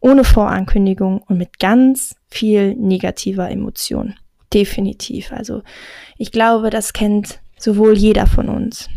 ohne 0.00 0.24
Vorankündigung 0.24 1.20
und 1.22 1.36
mit 1.36 1.58
ganz 1.58 2.14
viel 2.28 2.74
negativer 2.74 3.50
Emotion. 3.50 4.14
Definitiv. 4.52 5.32
Also 5.32 5.62
ich 6.18 6.32
glaube, 6.32 6.70
das 6.70 6.92
kennt 6.92 7.40
sowohl 7.58 7.96
jeder 7.96 8.26
von 8.26 8.48
uns. 8.48 8.88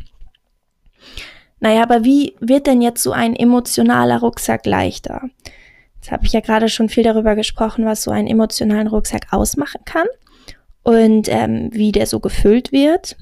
Naja, 1.59 1.83
aber 1.83 2.03
wie 2.03 2.35
wird 2.39 2.67
denn 2.67 2.81
jetzt 2.81 3.03
so 3.03 3.11
ein 3.11 3.35
emotionaler 3.35 4.19
Rucksack 4.19 4.65
leichter? 4.65 5.23
Jetzt 5.95 6.11
habe 6.11 6.25
ich 6.25 6.31
ja 6.31 6.39
gerade 6.39 6.69
schon 6.69 6.87
viel 6.87 7.03
darüber 7.03 7.35
gesprochen, 7.35 7.85
was 7.85 8.03
so 8.03 8.11
einen 8.11 8.27
emotionalen 8.27 8.87
Rucksack 8.87 9.27
ausmachen 9.31 9.81
kann 9.85 10.07
und 10.83 11.27
ähm, 11.27 11.69
wie 11.73 11.91
der 11.91 12.07
so 12.07 12.19
gefüllt 12.19 12.71
wird. 12.71 13.17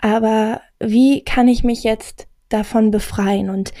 Aber 0.00 0.60
wie 0.78 1.22
kann 1.24 1.48
ich 1.48 1.64
mich 1.64 1.82
jetzt 1.82 2.26
davon 2.50 2.90
befreien? 2.90 3.48
Und 3.48 3.72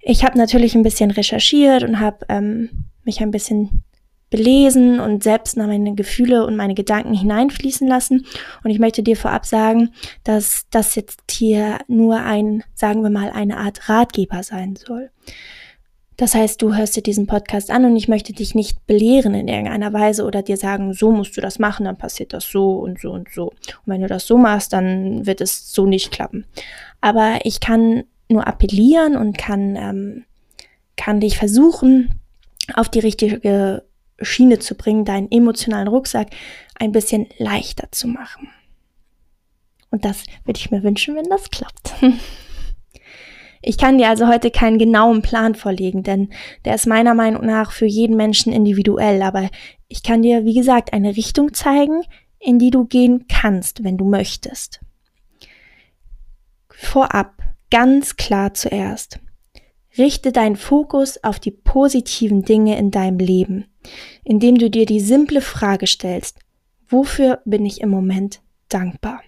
ich 0.00 0.24
habe 0.24 0.36
natürlich 0.36 0.74
ein 0.74 0.82
bisschen 0.82 1.10
recherchiert 1.10 1.84
und 1.84 2.00
habe 2.00 2.26
ähm, 2.28 2.86
mich 3.04 3.20
ein 3.20 3.30
bisschen 3.30 3.84
belesen 4.32 4.98
und 4.98 5.22
selbst 5.22 5.56
nach 5.56 5.66
meine 5.66 5.94
Gefühle 5.94 6.44
und 6.46 6.56
meine 6.56 6.74
Gedanken 6.74 7.12
hineinfließen 7.14 7.86
lassen. 7.86 8.26
Und 8.64 8.70
ich 8.70 8.80
möchte 8.80 9.02
dir 9.02 9.16
vorab 9.16 9.46
sagen, 9.46 9.90
dass 10.24 10.66
das 10.70 10.96
jetzt 10.96 11.20
hier 11.30 11.78
nur 11.86 12.16
ein, 12.16 12.64
sagen 12.74 13.02
wir 13.02 13.10
mal, 13.10 13.30
eine 13.30 13.58
Art 13.58 13.88
Ratgeber 13.88 14.42
sein 14.42 14.74
soll. 14.74 15.10
Das 16.16 16.34
heißt, 16.34 16.62
du 16.62 16.74
hörst 16.74 16.96
dir 16.96 17.02
diesen 17.02 17.26
Podcast 17.26 17.70
an 17.70 17.84
und 17.84 17.94
ich 17.96 18.08
möchte 18.08 18.32
dich 18.32 18.54
nicht 18.54 18.86
belehren 18.86 19.34
in 19.34 19.48
irgendeiner 19.48 19.92
Weise 19.92 20.24
oder 20.24 20.42
dir 20.42 20.56
sagen, 20.56 20.94
so 20.94 21.10
musst 21.10 21.36
du 21.36 21.40
das 21.40 21.58
machen, 21.58 21.84
dann 21.84 21.98
passiert 21.98 22.32
das 22.32 22.44
so 22.44 22.78
und 22.78 23.00
so 23.00 23.10
und 23.10 23.28
so. 23.30 23.48
Und 23.48 23.86
wenn 23.86 24.00
du 24.00 24.06
das 24.06 24.26
so 24.26 24.38
machst, 24.38 24.72
dann 24.72 25.26
wird 25.26 25.40
es 25.42 25.72
so 25.72 25.84
nicht 25.84 26.10
klappen. 26.10 26.46
Aber 27.02 27.40
ich 27.44 27.60
kann 27.60 28.04
nur 28.28 28.46
appellieren 28.46 29.16
und 29.16 29.36
kann, 29.36 29.76
ähm, 29.76 30.24
kann 30.96 31.20
dich 31.20 31.36
versuchen, 31.36 32.20
auf 32.74 32.88
die 32.88 33.00
richtige 33.00 33.82
Schiene 34.24 34.58
zu 34.58 34.74
bringen, 34.74 35.04
deinen 35.04 35.30
emotionalen 35.30 35.88
Rucksack 35.88 36.28
ein 36.78 36.92
bisschen 36.92 37.28
leichter 37.38 37.90
zu 37.90 38.08
machen. 38.08 38.48
Und 39.90 40.04
das 40.04 40.24
würde 40.44 40.58
ich 40.58 40.70
mir 40.70 40.82
wünschen, 40.82 41.14
wenn 41.14 41.28
das 41.28 41.50
klappt. 41.50 41.94
Ich 43.64 43.78
kann 43.78 43.96
dir 43.96 44.08
also 44.08 44.26
heute 44.26 44.50
keinen 44.50 44.78
genauen 44.78 45.22
Plan 45.22 45.54
vorlegen, 45.54 46.02
denn 46.02 46.30
der 46.64 46.74
ist 46.74 46.88
meiner 46.88 47.14
Meinung 47.14 47.46
nach 47.46 47.70
für 47.70 47.86
jeden 47.86 48.16
Menschen 48.16 48.52
individuell. 48.52 49.22
Aber 49.22 49.48
ich 49.86 50.02
kann 50.02 50.22
dir, 50.22 50.44
wie 50.44 50.54
gesagt, 50.54 50.92
eine 50.92 51.16
Richtung 51.16 51.54
zeigen, 51.54 52.02
in 52.40 52.58
die 52.58 52.70
du 52.70 52.84
gehen 52.84 53.26
kannst, 53.28 53.84
wenn 53.84 53.96
du 53.96 54.04
möchtest. 54.04 54.80
Vorab 56.70 57.40
ganz 57.70 58.16
klar 58.16 58.52
zuerst. 58.52 59.20
Richte 59.96 60.32
deinen 60.32 60.56
Fokus 60.56 61.22
auf 61.22 61.38
die 61.38 61.52
positiven 61.52 62.42
Dinge 62.42 62.76
in 62.78 62.90
deinem 62.90 63.18
Leben, 63.18 63.66
indem 64.24 64.56
du 64.58 64.70
dir 64.70 64.86
die 64.86 65.00
simple 65.00 65.40
Frage 65.40 65.86
stellst, 65.86 66.38
wofür 66.88 67.40
bin 67.44 67.64
ich 67.66 67.80
im 67.80 67.88
Moment 67.88 68.40
dankbar? 68.68 69.22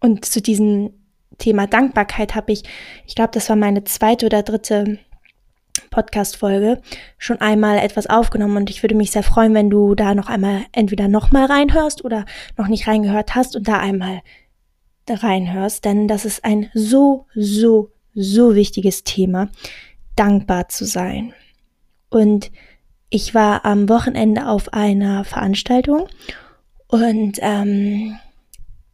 Und 0.00 0.24
zu 0.24 0.40
diesem 0.40 0.94
Thema 1.38 1.66
Dankbarkeit 1.66 2.34
habe 2.34 2.52
ich, 2.52 2.62
ich 3.06 3.14
glaube, 3.14 3.30
das 3.32 3.48
war 3.48 3.56
meine 3.56 3.84
zweite 3.84 4.26
oder 4.26 4.42
dritte 4.42 4.98
Podcast-Folge, 5.90 6.80
schon 7.18 7.40
einmal 7.40 7.78
etwas 7.78 8.08
aufgenommen 8.08 8.56
und 8.56 8.70
ich 8.70 8.82
würde 8.82 8.94
mich 8.94 9.10
sehr 9.10 9.22
freuen, 9.22 9.54
wenn 9.54 9.70
du 9.70 9.94
da 9.94 10.14
noch 10.14 10.28
einmal 10.28 10.62
entweder 10.72 11.08
nochmal 11.08 11.46
reinhörst 11.46 12.04
oder 12.04 12.24
noch 12.56 12.68
nicht 12.68 12.86
reingehört 12.86 13.34
hast 13.34 13.56
und 13.56 13.66
da 13.68 13.78
einmal 13.78 14.20
reinhörst, 15.08 15.84
denn 15.84 16.06
das 16.06 16.24
ist 16.24 16.44
ein 16.44 16.70
so, 16.72 17.26
so, 17.34 17.90
so 18.14 18.54
wichtiges 18.54 19.02
Thema, 19.02 19.48
dankbar 20.14 20.68
zu 20.68 20.84
sein. 20.84 21.34
Und 22.10 22.50
ich 23.08 23.34
war 23.34 23.64
am 23.64 23.88
Wochenende 23.88 24.46
auf 24.46 24.72
einer 24.72 25.24
Veranstaltung 25.24 26.06
und 26.86 27.38
ähm, 27.40 28.16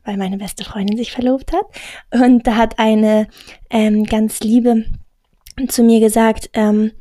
weil 0.05 0.17
meine 0.17 0.39
beste 0.39 0.65
Freundin 0.65 0.97
sich 0.97 1.13
verlobt 1.13 1.53
hat. 1.53 1.67
Und 2.13 2.47
da 2.47 2.57
hat 2.57 2.79
eine 2.79 3.29
ähm, 3.71 4.05
ganz 4.05 4.41
liebe 4.41 4.85
zu 5.69 5.83
mir 5.83 6.01
gesagt, 6.01 6.51
ähm, 6.53 6.93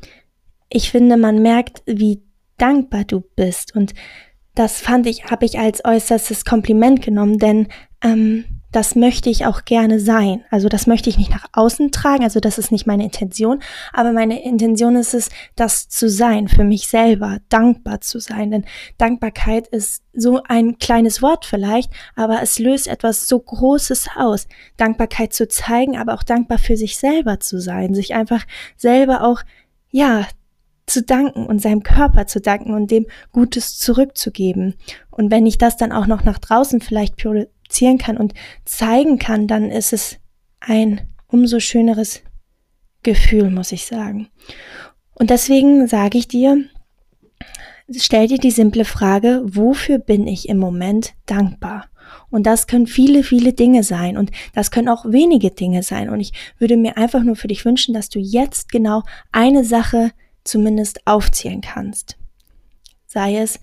ich 0.68 0.90
finde, 0.90 1.16
man 1.16 1.40
merkt, 1.40 1.82
wie 1.86 2.22
dankbar 2.58 3.04
du 3.04 3.20
bist. 3.36 3.74
Und 3.74 3.94
das 4.54 4.80
fand 4.80 5.06
ich, 5.06 5.26
habe 5.26 5.44
ich 5.44 5.58
als 5.58 5.84
äußerstes 5.84 6.44
Kompliment 6.44 7.02
genommen, 7.02 7.38
denn 7.38 7.68
ähm, 8.02 8.55
das 8.76 8.94
möchte 8.94 9.30
ich 9.30 9.46
auch 9.46 9.64
gerne 9.64 9.98
sein. 9.98 10.44
Also 10.50 10.68
das 10.68 10.86
möchte 10.86 11.08
ich 11.08 11.16
nicht 11.16 11.30
nach 11.30 11.46
außen 11.54 11.92
tragen, 11.92 12.24
also 12.24 12.40
das 12.40 12.58
ist 12.58 12.70
nicht 12.70 12.86
meine 12.86 13.04
Intention, 13.04 13.62
aber 13.90 14.12
meine 14.12 14.44
Intention 14.44 14.96
ist 14.96 15.14
es, 15.14 15.30
das 15.54 15.88
zu 15.88 16.10
sein, 16.10 16.46
für 16.46 16.62
mich 16.62 16.86
selber, 16.86 17.38
dankbar 17.48 18.02
zu 18.02 18.20
sein. 18.20 18.50
Denn 18.50 18.66
Dankbarkeit 18.98 19.66
ist 19.66 20.02
so 20.12 20.42
ein 20.46 20.76
kleines 20.76 21.22
Wort 21.22 21.46
vielleicht, 21.46 21.90
aber 22.16 22.42
es 22.42 22.58
löst 22.58 22.86
etwas 22.86 23.28
so 23.28 23.38
Großes 23.38 24.08
aus. 24.14 24.46
Dankbarkeit 24.76 25.32
zu 25.32 25.48
zeigen, 25.48 25.96
aber 25.96 26.12
auch 26.12 26.22
dankbar 26.22 26.58
für 26.58 26.76
sich 26.76 26.98
selber 26.98 27.40
zu 27.40 27.58
sein, 27.58 27.94
sich 27.94 28.12
einfach 28.12 28.44
selber 28.76 29.24
auch, 29.24 29.40
ja, 29.90 30.26
zu 30.84 31.02
danken 31.02 31.46
und 31.46 31.60
seinem 31.60 31.82
Körper 31.82 32.26
zu 32.26 32.40
danken 32.40 32.74
und 32.74 32.90
dem 32.90 33.06
Gutes 33.32 33.78
zurückzugeben. 33.78 34.74
Und 35.10 35.30
wenn 35.30 35.46
ich 35.46 35.56
das 35.56 35.76
dann 35.78 35.92
auch 35.92 36.06
noch 36.06 36.24
nach 36.24 36.38
draußen 36.38 36.80
vielleicht 36.80 37.16
produzieren 37.66 37.98
kann 37.98 38.16
und 38.16 38.34
zeigen 38.64 39.18
kann, 39.18 39.46
dann 39.46 39.70
ist 39.70 39.92
es 39.92 40.18
ein 40.60 41.08
umso 41.26 41.60
schöneres 41.60 42.22
Gefühl, 43.02 43.50
muss 43.50 43.72
ich 43.72 43.86
sagen. 43.86 44.28
Und 45.14 45.30
deswegen 45.30 45.86
sage 45.86 46.18
ich 46.18 46.28
dir, 46.28 46.64
stell 47.90 48.28
dir 48.28 48.38
die 48.38 48.50
simple 48.50 48.84
Frage, 48.84 49.42
wofür 49.44 49.98
bin 49.98 50.26
ich 50.26 50.48
im 50.48 50.58
Moment 50.58 51.14
dankbar? 51.26 51.86
Und 52.30 52.46
das 52.46 52.66
können 52.66 52.86
viele, 52.86 53.22
viele 53.22 53.52
Dinge 53.52 53.82
sein 53.82 54.16
und 54.16 54.30
das 54.54 54.70
können 54.70 54.88
auch 54.88 55.04
wenige 55.06 55.50
Dinge 55.50 55.82
sein. 55.82 56.08
Und 56.08 56.20
ich 56.20 56.32
würde 56.58 56.76
mir 56.76 56.96
einfach 56.96 57.22
nur 57.22 57.36
für 57.36 57.48
dich 57.48 57.64
wünschen, 57.64 57.94
dass 57.94 58.08
du 58.08 58.20
jetzt 58.20 58.70
genau 58.70 59.02
eine 59.32 59.64
Sache 59.64 60.12
zumindest 60.44 61.04
aufzählen 61.06 61.60
kannst. 61.60 62.16
Sei 63.06 63.36
es 63.38 63.58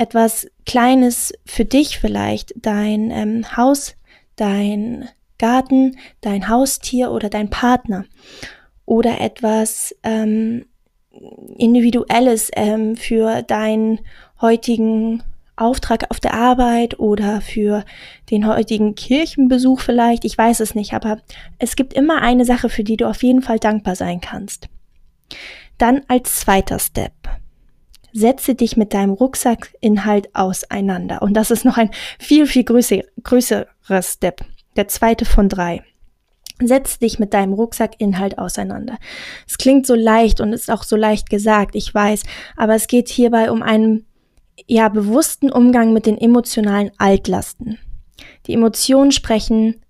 etwas 0.00 0.48
Kleines 0.64 1.32
für 1.44 1.66
dich 1.66 1.98
vielleicht, 1.98 2.54
dein 2.56 3.10
ähm, 3.10 3.56
Haus, 3.56 3.96
dein 4.36 5.08
Garten, 5.38 5.98
dein 6.22 6.48
Haustier 6.48 7.10
oder 7.12 7.28
dein 7.28 7.50
Partner 7.50 8.06
oder 8.86 9.20
etwas 9.20 9.94
ähm, 10.02 10.64
Individuelles 11.58 12.50
ähm, 12.54 12.96
für 12.96 13.42
deinen 13.42 14.00
heutigen 14.40 15.22
Auftrag 15.56 16.10
auf 16.10 16.18
der 16.18 16.32
Arbeit 16.32 16.98
oder 16.98 17.42
für 17.42 17.84
den 18.30 18.46
heutigen 18.46 18.94
Kirchenbesuch 18.94 19.80
vielleicht, 19.80 20.24
ich 20.24 20.38
weiß 20.38 20.60
es 20.60 20.74
nicht, 20.74 20.94
aber 20.94 21.18
es 21.58 21.76
gibt 21.76 21.92
immer 21.92 22.22
eine 22.22 22.46
Sache, 22.46 22.70
für 22.70 22.84
die 22.84 22.96
du 22.96 23.06
auf 23.06 23.22
jeden 23.22 23.42
Fall 23.42 23.58
dankbar 23.58 23.96
sein 23.96 24.22
kannst. 24.22 24.68
Dann 25.76 26.02
als 26.08 26.40
zweiter 26.40 26.78
Step. 26.78 27.12
Setze 28.12 28.54
dich 28.54 28.76
mit 28.76 28.94
deinem 28.94 29.12
Rucksackinhalt 29.12 30.34
auseinander. 30.34 31.22
Und 31.22 31.34
das 31.34 31.50
ist 31.50 31.64
noch 31.64 31.76
ein 31.76 31.90
viel, 32.18 32.46
viel 32.46 32.64
größer, 32.64 33.02
größerer 33.22 34.02
Step. 34.02 34.44
Der 34.76 34.88
zweite 34.88 35.24
von 35.24 35.48
drei. 35.48 35.82
Setz 36.62 36.98
dich 36.98 37.18
mit 37.18 37.32
deinem 37.32 37.54
Rucksackinhalt 37.54 38.38
auseinander. 38.38 38.98
Es 39.48 39.56
klingt 39.56 39.86
so 39.86 39.94
leicht 39.94 40.40
und 40.40 40.52
ist 40.52 40.70
auch 40.70 40.82
so 40.82 40.96
leicht 40.96 41.30
gesagt, 41.30 41.74
ich 41.74 41.94
weiß, 41.94 42.22
aber 42.56 42.74
es 42.74 42.86
geht 42.86 43.08
hierbei 43.08 43.50
um 43.50 43.62
einen 43.62 44.06
ja 44.66 44.88
bewussten 44.88 45.50
Umgang 45.50 45.92
mit 45.92 46.06
den 46.06 46.18
emotionalen 46.18 46.90
Altlasten. 46.98 47.78
Die 48.46 48.52
Emotionen 48.52 49.12
sprechen 49.12 49.80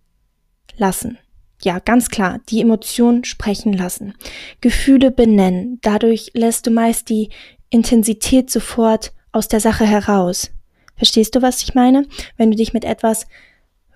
lassen. 0.76 1.18
Ja, 1.62 1.78
ganz 1.78 2.08
klar, 2.08 2.40
die 2.48 2.60
Emotionen 2.62 3.24
sprechen 3.24 3.72
lassen. 3.72 4.14
Gefühle 4.60 5.10
benennen. 5.10 5.78
Dadurch 5.82 6.30
lässt 6.34 6.66
du 6.66 6.70
meist 6.70 7.10
die 7.10 7.30
Intensität 7.70 8.50
sofort 8.50 9.12
aus 9.32 9.48
der 9.48 9.60
Sache 9.60 9.86
heraus. 9.86 10.50
Verstehst 10.96 11.34
du, 11.34 11.42
was 11.42 11.62
ich 11.62 11.74
meine? 11.74 12.06
Wenn 12.36 12.50
du 12.50 12.56
dich 12.56 12.72
mit 12.72 12.84
etwas 12.84 13.26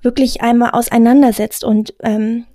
wirklich 0.02 0.42
einmal 0.42 0.70
auseinandersetzt 0.70 1.64
und 1.64 1.94
ähm, 2.02 2.46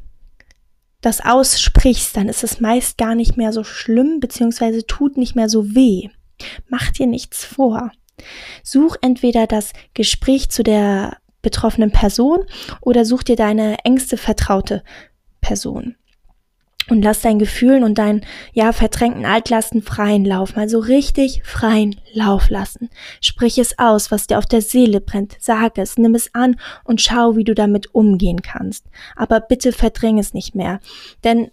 das 1.02 1.22
aussprichst, 1.24 2.16
dann 2.16 2.30
ist 2.30 2.44
es 2.44 2.60
meist 2.60 2.98
gar 2.98 3.16
nicht 3.16 3.38
mehr 3.38 3.54
so 3.54 3.64
schlimm, 3.64 4.20
beziehungsweise 4.20 4.86
tut 4.86 5.18
nicht 5.18 5.36
mehr 5.36 5.50
so 5.50 5.76
weh. 5.76 6.10
Mach 6.68 6.92
dir 6.92 7.08
nichts 7.08 7.46
vor. 7.46 7.92
Such 8.64 8.98
entweder 9.02 9.48
das 9.48 9.74
Gespräch 9.94 10.50
zu 10.50 10.64
der 10.64 11.18
betroffenen 11.42 11.92
Person 11.92 12.46
oder 12.82 13.06
such 13.06 13.24
dir 13.24 13.36
deine 13.36 13.78
engste 13.86 14.18
vertraute 14.18 14.84
Person 15.42 15.96
und 16.90 17.02
lass 17.02 17.22
dein 17.22 17.40
Gefühlen 17.40 17.84
und 17.84 17.98
deinen 17.98 18.22
ja 18.54 18.72
verdrängten 18.72 19.26
Altlasten 19.26 19.82
freien 19.82 20.26
Lauf, 20.26 20.56
mal 20.56 20.70
so 20.70 20.80
richtig 20.80 21.42
freien 21.44 21.96
Lauf 22.14 22.50
lassen. 22.50 22.90
Sprich 23.22 23.58
es 23.58 23.78
aus, 23.78 24.12
was 24.12 24.28
dir 24.28 24.38
auf 24.38 24.46
der 24.46 24.62
Seele 24.62 25.02
brennt, 25.02 25.36
sag 25.40 25.78
es, 25.78 25.98
nimm 25.98 26.16
es 26.16 26.34
an 26.34 26.58
und 26.84 27.02
schau, 27.02 27.36
wie 27.36 27.44
du 27.44 27.54
damit 27.54 27.94
umgehen 27.94 28.42
kannst. 28.42 28.86
Aber 29.16 29.40
bitte 29.40 29.72
verdräng 29.72 30.20
es 30.20 30.34
nicht 30.34 30.56
mehr, 30.56 30.80
denn 31.24 31.52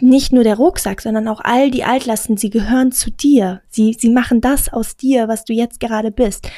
nicht 0.00 0.32
nur 0.32 0.44
der 0.44 0.56
Rucksack, 0.56 1.00
sondern 1.00 1.26
auch 1.26 1.40
all 1.42 1.70
die 1.70 1.84
Altlasten, 1.84 2.36
sie 2.36 2.50
gehören 2.50 2.92
zu 2.92 3.10
dir. 3.10 3.60
Sie, 3.68 3.96
sie 3.98 4.10
machen 4.10 4.40
das 4.40 4.72
aus 4.72 4.96
dir, 4.96 5.26
was 5.26 5.44
du 5.44 5.52
jetzt 5.52 5.80
gerade 5.80 6.12
bist. 6.12 6.48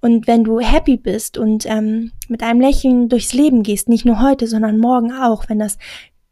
Und 0.00 0.26
wenn 0.26 0.44
du 0.44 0.60
happy 0.60 0.96
bist 0.96 1.36
und 1.36 1.66
ähm, 1.66 2.12
mit 2.28 2.42
einem 2.42 2.60
Lächeln 2.60 3.10
durchs 3.10 3.34
Leben 3.34 3.62
gehst, 3.62 3.88
nicht 3.88 4.06
nur 4.06 4.22
heute, 4.22 4.46
sondern 4.46 4.78
morgen 4.78 5.12
auch, 5.12 5.48
wenn 5.48 5.58
das 5.58 5.76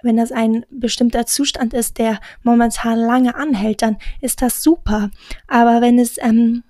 wenn 0.02 0.16
das 0.16 0.32
ein 0.32 0.64
bestimmter 0.70 1.26
Zustand 1.26 1.74
ist, 1.74 1.98
der 1.98 2.20
momentan 2.42 2.98
lange 2.98 3.34
anhält, 3.34 3.82
dann 3.82 3.96
ist 4.20 4.42
das 4.42 4.62
super. 4.62 5.10
Aber 5.46 5.80
wenn 5.80 5.98
es 5.98 6.18
ähm, 6.18 6.62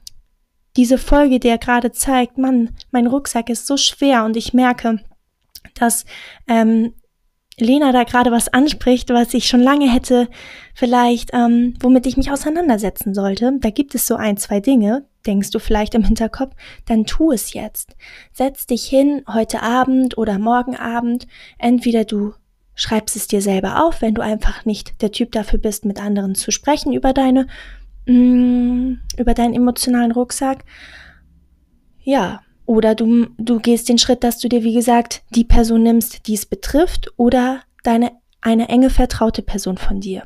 diese 0.76 0.98
Folge 0.98 1.40
dir 1.40 1.58
gerade 1.58 1.92
zeigt, 1.92 2.38
Mann, 2.38 2.70
mein 2.90 3.06
Rucksack 3.06 3.50
ist 3.50 3.66
so 3.66 3.76
schwer 3.76 4.24
und 4.24 4.36
ich 4.36 4.54
merke, 4.54 5.00
dass 5.74 6.04
ähm, 6.46 6.94
Lena 7.58 7.92
da 7.92 8.04
gerade 8.04 8.30
was 8.30 8.48
anspricht, 8.48 9.10
was 9.10 9.34
ich 9.34 9.48
schon 9.48 9.60
lange 9.60 9.92
hätte, 9.92 10.28
vielleicht, 10.74 11.30
ähm, 11.32 11.74
womit 11.80 12.06
ich 12.06 12.16
mich 12.16 12.30
auseinandersetzen 12.30 13.14
sollte. 13.14 13.52
Da 13.58 13.70
gibt 13.70 13.94
es 13.94 14.06
so 14.06 14.14
ein, 14.14 14.36
zwei 14.36 14.60
Dinge, 14.60 15.06
denkst 15.26 15.50
du 15.50 15.58
vielleicht 15.58 15.94
im 15.94 16.04
Hinterkopf, 16.04 16.54
dann 16.86 17.04
tu 17.04 17.32
es 17.32 17.52
jetzt. 17.52 17.96
Setz 18.32 18.66
dich 18.66 18.84
hin 18.84 19.22
heute 19.26 19.62
Abend 19.62 20.16
oder 20.16 20.38
morgen 20.38 20.76
Abend. 20.76 21.26
Entweder 21.58 22.04
du 22.04 22.34
schreibst 22.78 23.16
es 23.16 23.26
dir 23.26 23.42
selber 23.42 23.84
auf, 23.84 24.00
wenn 24.00 24.14
du 24.14 24.22
einfach 24.22 24.64
nicht 24.64 25.02
der 25.02 25.12
Typ 25.12 25.32
dafür 25.32 25.58
bist, 25.58 25.84
mit 25.84 26.00
anderen 26.00 26.34
zu 26.34 26.50
sprechen 26.52 26.92
über 26.92 27.12
deine, 27.12 27.48
mh, 28.06 28.14
mm, 28.14 29.00
über 29.18 29.34
deinen 29.34 29.54
emotionalen 29.54 30.12
Rucksack. 30.12 30.64
Ja, 32.02 32.40
oder 32.64 32.94
du, 32.94 33.26
du 33.36 33.58
gehst 33.58 33.88
den 33.88 33.98
Schritt, 33.98 34.22
dass 34.22 34.38
du 34.38 34.48
dir, 34.48 34.62
wie 34.62 34.74
gesagt, 34.74 35.22
die 35.34 35.44
Person 35.44 35.82
nimmst, 35.82 36.26
die 36.28 36.34
es 36.34 36.46
betrifft, 36.46 37.12
oder 37.16 37.62
deine, 37.82 38.12
eine 38.40 38.68
enge 38.68 38.90
vertraute 38.90 39.42
Person 39.42 39.76
von 39.76 40.00
dir. 40.00 40.22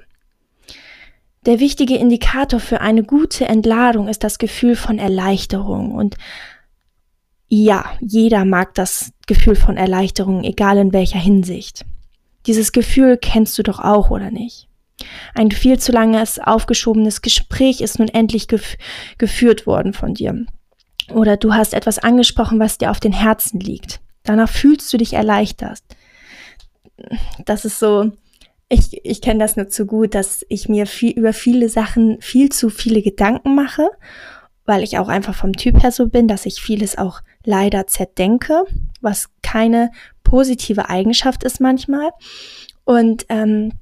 Der 1.47 1.59
wichtige 1.59 1.97
Indikator 1.97 2.61
für 2.61 2.83
eine 2.83 3.03
gute 3.03 3.47
Entladung 3.47 4.09
ist 4.09 4.23
das 4.23 4.39
Gefühl 4.39 4.77
von 4.77 4.99
Erleichterung. 4.99 5.93
Und 5.93 6.17
ja, 7.49 7.85
jeder 8.01 8.45
mag 8.45 8.75
das 8.75 9.13
Gefühl 9.27 9.57
von 9.57 9.77
Erleichterung, 9.77 10.45
egal 10.45 10.79
in 10.79 10.93
welcher 10.93 11.19
Hinsicht. 11.19 11.85
Dieses 12.47 12.73
Gefühl 12.73 13.17
kennst 13.17 13.57
du 13.59 13.63
doch 13.63 13.79
auch, 13.79 14.11
oder 14.11 14.31
nicht? 14.31 14.69
Ein 15.35 15.51
viel 15.51 15.79
zu 15.79 15.93
langes, 15.93 16.39
aufgeschobenes 16.39 17.23
Gespräch 17.23 17.81
ist 17.81 17.99
nun 17.99 18.09
endlich 18.09 18.49
gef 18.49 18.77
geführt 19.19 19.67
worden 19.67 19.93
von 19.93 20.15
dir. 20.15 20.47
Oder 21.13 21.37
du 21.37 21.55
hast 21.55 21.75
etwas 21.75 21.99
angesprochen, 21.99 22.61
was 22.61 22.79
dir 22.79 22.91
auf 22.91 23.01
den 23.01 23.13
Herzen 23.13 23.61
liegt. 23.61 24.01
Danach 24.23 24.49
fühlst 24.49 24.93
du 24.93 24.97
dich 24.97 25.15
erleichtert. 25.15 25.81
Das 27.45 27.65
ist 27.65 27.79
so, 27.79 28.13
ich, 28.69 29.05
ich 29.05 29.21
kenne 29.21 29.41
das 29.41 29.57
nur 29.57 29.69
zu 29.69 29.87
gut, 29.87 30.15
dass 30.15 30.47
ich 30.49 30.69
mir 30.69 30.87
viel, 30.87 31.13
über 31.13 31.33
viele 31.33 31.69
Sachen 31.69 32.21
viel 32.21 32.51
zu 32.51 32.71
viele 32.71 33.03
Gedanken 33.03 33.55
mache, 33.55 33.91
weil 34.65 34.83
ich 34.83 34.99
auch 34.99 35.09
einfach 35.09 35.35
vom 35.35 35.55
Typ 35.55 35.83
her 35.83 35.91
so 35.91 36.09
bin, 36.09 36.29
dass 36.29 36.47
ich 36.47 36.63
vieles 36.63 36.97
auch 36.97 37.21
leider 37.45 37.87
zerdenke, 37.87 38.65
was 39.01 39.29
keine 39.43 39.91
positive 40.23 40.89
Eigenschaft 40.89 41.45
ist 41.45 41.61
manchmal. 41.61 42.11
Und 42.85 43.27
ähm, 43.29 43.73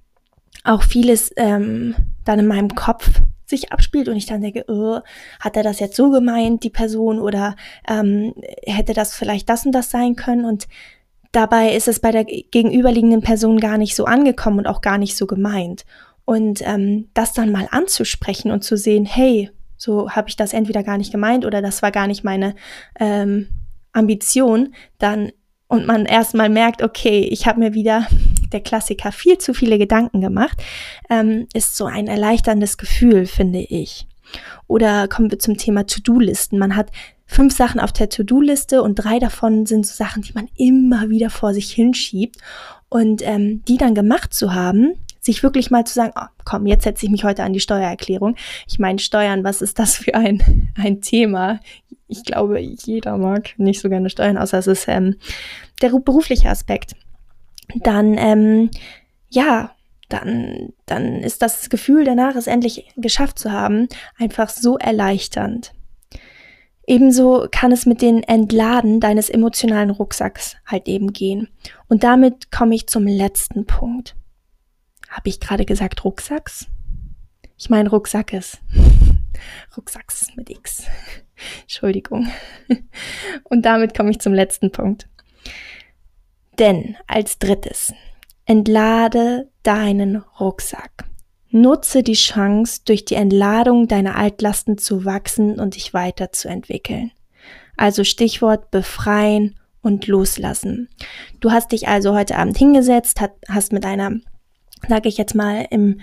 auch 0.64 0.82
vieles 0.82 1.32
ähm, 1.36 1.94
dann 2.24 2.38
in 2.38 2.46
meinem 2.46 2.74
Kopf 2.74 3.20
sich 3.46 3.72
abspielt 3.72 4.08
und 4.08 4.16
ich 4.16 4.26
dann 4.26 4.42
denke, 4.42 4.64
oh, 4.68 5.00
hat 5.40 5.56
er 5.56 5.62
das 5.62 5.80
jetzt 5.80 5.96
so 5.96 6.10
gemeint, 6.10 6.62
die 6.62 6.70
Person, 6.70 7.18
oder 7.18 7.56
ähm, 7.88 8.34
hätte 8.64 8.92
das 8.92 9.14
vielleicht 9.14 9.48
das 9.48 9.66
und 9.66 9.72
das 9.72 9.90
sein 9.90 10.16
können 10.16 10.44
und 10.44 10.68
dabei 11.32 11.74
ist 11.74 11.88
es 11.88 12.00
bei 12.00 12.12
der 12.12 12.24
gegenüberliegenden 12.24 13.22
Person 13.22 13.58
gar 13.58 13.78
nicht 13.78 13.94
so 13.94 14.04
angekommen 14.04 14.60
und 14.60 14.66
auch 14.66 14.80
gar 14.80 14.98
nicht 14.98 15.16
so 15.16 15.26
gemeint. 15.26 15.84
Und 16.24 16.62
ähm, 16.64 17.08
das 17.14 17.32
dann 17.32 17.50
mal 17.50 17.68
anzusprechen 17.70 18.50
und 18.50 18.62
zu 18.62 18.76
sehen, 18.76 19.04
hey, 19.04 19.50
so 19.76 20.10
habe 20.10 20.28
ich 20.28 20.36
das 20.36 20.52
entweder 20.52 20.82
gar 20.82 20.98
nicht 20.98 21.12
gemeint 21.12 21.44
oder 21.44 21.62
das 21.62 21.82
war 21.82 21.90
gar 21.90 22.06
nicht 22.06 22.24
meine 22.24 22.54
ähm, 22.98 23.48
Ambition, 23.92 24.74
dann 24.98 25.32
und 25.70 25.86
man 25.86 26.04
erstmal 26.04 26.48
merkt, 26.48 26.82
okay, 26.82 27.20
ich 27.20 27.46
habe 27.46 27.60
mir 27.60 27.74
wieder 27.74 28.06
der 28.52 28.60
Klassiker 28.60 29.12
viel 29.12 29.38
zu 29.38 29.54
viele 29.54 29.78
Gedanken 29.78 30.20
gemacht, 30.20 30.60
ähm, 31.08 31.46
ist 31.54 31.76
so 31.76 31.86
ein 31.86 32.08
erleichterndes 32.08 32.76
Gefühl, 32.76 33.24
finde 33.24 33.60
ich. 33.60 34.06
Oder 34.66 35.06
kommen 35.06 35.30
wir 35.30 35.38
zum 35.38 35.56
Thema 35.56 35.86
To-Do-Listen. 35.86 36.58
Man 36.58 36.74
hat 36.74 36.90
fünf 37.24 37.56
Sachen 37.56 37.80
auf 37.80 37.92
der 37.92 38.08
To-Do-Liste 38.08 38.82
und 38.82 38.96
drei 38.96 39.20
davon 39.20 39.64
sind 39.64 39.86
so 39.86 39.94
Sachen, 39.94 40.22
die 40.22 40.32
man 40.32 40.48
immer 40.56 41.08
wieder 41.08 41.30
vor 41.30 41.54
sich 41.54 41.70
hinschiebt. 41.70 42.36
Und 42.88 43.22
ähm, 43.24 43.62
die 43.66 43.76
dann 43.76 43.94
gemacht 43.94 44.34
zu 44.34 44.52
haben, 44.52 44.94
sich 45.20 45.42
wirklich 45.42 45.70
mal 45.70 45.84
zu 45.84 45.94
sagen, 45.94 46.12
oh, 46.16 46.26
komm, 46.44 46.66
jetzt 46.66 46.84
setze 46.84 47.06
ich 47.06 47.12
mich 47.12 47.24
heute 47.24 47.42
an 47.42 47.52
die 47.52 47.60
Steuererklärung. 47.60 48.36
Ich 48.66 48.78
meine, 48.78 48.98
Steuern, 48.98 49.44
was 49.44 49.62
ist 49.62 49.78
das 49.78 49.96
für 49.96 50.14
ein, 50.14 50.72
ein 50.76 51.00
Thema? 51.00 51.60
ich 52.10 52.24
glaube, 52.24 52.58
jeder 52.58 53.16
mag 53.16 53.54
nicht 53.56 53.80
so 53.80 53.88
gerne 53.88 54.10
Steuern, 54.10 54.36
außer 54.36 54.58
es 54.58 54.66
ist 54.66 54.88
ähm, 54.88 55.16
der 55.80 55.90
berufliche 55.90 56.48
Aspekt. 56.48 56.94
Dann, 57.76 58.18
ähm, 58.18 58.70
ja, 59.28 59.70
dann, 60.08 60.72
dann 60.86 61.20
ist 61.20 61.40
das 61.40 61.70
Gefühl 61.70 62.04
danach, 62.04 62.34
es 62.34 62.48
endlich 62.48 62.92
geschafft 62.96 63.38
zu 63.38 63.52
haben, 63.52 63.88
einfach 64.18 64.48
so 64.48 64.76
erleichternd. 64.76 65.72
Ebenso 66.84 67.46
kann 67.52 67.70
es 67.70 67.86
mit 67.86 68.02
den 68.02 68.24
Entladen 68.24 68.98
deines 68.98 69.30
emotionalen 69.30 69.90
Rucksacks 69.90 70.56
halt 70.66 70.88
eben 70.88 71.12
gehen. 71.12 71.48
Und 71.88 72.02
damit 72.02 72.50
komme 72.50 72.74
ich 72.74 72.88
zum 72.88 73.06
letzten 73.06 73.64
Punkt. 73.64 74.16
Habe 75.10 75.28
ich 75.28 75.40
gerade 75.40 75.64
gesagt 75.66 76.04
Rucksacks? 76.04 76.68
Ich 77.58 77.68
meine 77.68 77.90
Rucksackes. 77.90 78.58
Rucksacks 79.76 80.28
mit 80.36 80.48
X. 80.48 80.84
Entschuldigung. 81.62 82.28
Und 83.44 83.62
damit 83.62 83.94
komme 83.94 84.10
ich 84.10 84.20
zum 84.20 84.32
letzten 84.32 84.70
Punkt. 84.70 85.08
Denn 86.58 86.96
als 87.06 87.38
drittes, 87.38 87.92
entlade 88.46 89.50
deinen 89.62 90.16
Rucksack. 90.16 91.04
Nutze 91.50 92.04
die 92.04 92.14
Chance, 92.14 92.82
durch 92.84 93.04
die 93.04 93.16
Entladung 93.16 93.88
deiner 93.88 94.16
Altlasten 94.16 94.78
zu 94.78 95.04
wachsen 95.04 95.58
und 95.58 95.74
dich 95.74 95.92
weiterzuentwickeln. 95.92 97.10
Also 97.76 98.04
Stichwort 98.04 98.70
befreien 98.70 99.58
und 99.82 100.06
loslassen. 100.06 100.88
Du 101.40 101.50
hast 101.50 101.72
dich 101.72 101.88
also 101.88 102.14
heute 102.14 102.36
Abend 102.36 102.56
hingesetzt, 102.56 103.20
hast 103.48 103.72
mit 103.72 103.84
einer, 103.84 104.12
sage 104.88 105.08
ich 105.08 105.18
jetzt 105.18 105.34
mal, 105.34 105.66
im, 105.70 106.00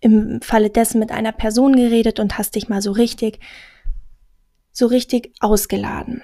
im 0.00 0.40
Falle 0.42 0.70
dessen 0.70 0.98
mit 0.98 1.10
einer 1.10 1.32
Person 1.32 1.76
geredet 1.76 2.20
und 2.20 2.38
hast 2.38 2.54
dich 2.54 2.68
mal 2.68 2.82
so 2.82 2.92
richtig 2.92 3.38
so 4.74 4.86
richtig 4.86 5.32
ausgeladen. 5.40 6.22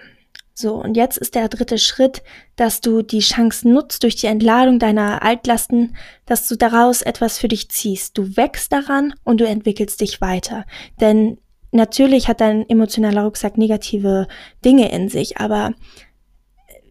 So, 0.52 0.74
und 0.74 0.94
jetzt 0.94 1.16
ist 1.16 1.36
der 1.36 1.48
dritte 1.48 1.78
Schritt, 1.78 2.22
dass 2.56 2.82
du 2.82 3.00
die 3.00 3.20
Chance 3.20 3.66
nutzt 3.66 4.02
durch 4.02 4.16
die 4.16 4.26
Entladung 4.26 4.78
deiner 4.78 5.22
Altlasten, 5.22 5.96
dass 6.26 6.46
du 6.48 6.56
daraus 6.56 7.00
etwas 7.00 7.38
für 7.38 7.48
dich 7.48 7.70
ziehst. 7.70 8.18
Du 8.18 8.36
wächst 8.36 8.70
daran 8.70 9.14
und 9.24 9.40
du 9.40 9.46
entwickelst 9.46 10.02
dich 10.02 10.20
weiter. 10.20 10.66
Denn 11.00 11.38
natürlich 11.70 12.28
hat 12.28 12.42
dein 12.42 12.68
emotionaler 12.68 13.22
Rucksack 13.22 13.56
negative 13.56 14.26
Dinge 14.62 14.92
in 14.92 15.08
sich, 15.08 15.38
aber 15.38 15.72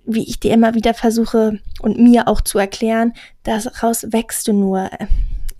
wie 0.10 0.24
ich 0.24 0.40
dir 0.40 0.54
immer 0.54 0.74
wieder 0.74 0.94
versuche 0.94 1.60
und 1.82 2.00
mir 2.00 2.28
auch 2.28 2.42
zu 2.42 2.58
erklären, 2.58 3.14
daraus 3.44 4.12
wächst 4.12 4.48
du 4.48 4.54
nur. 4.54 4.90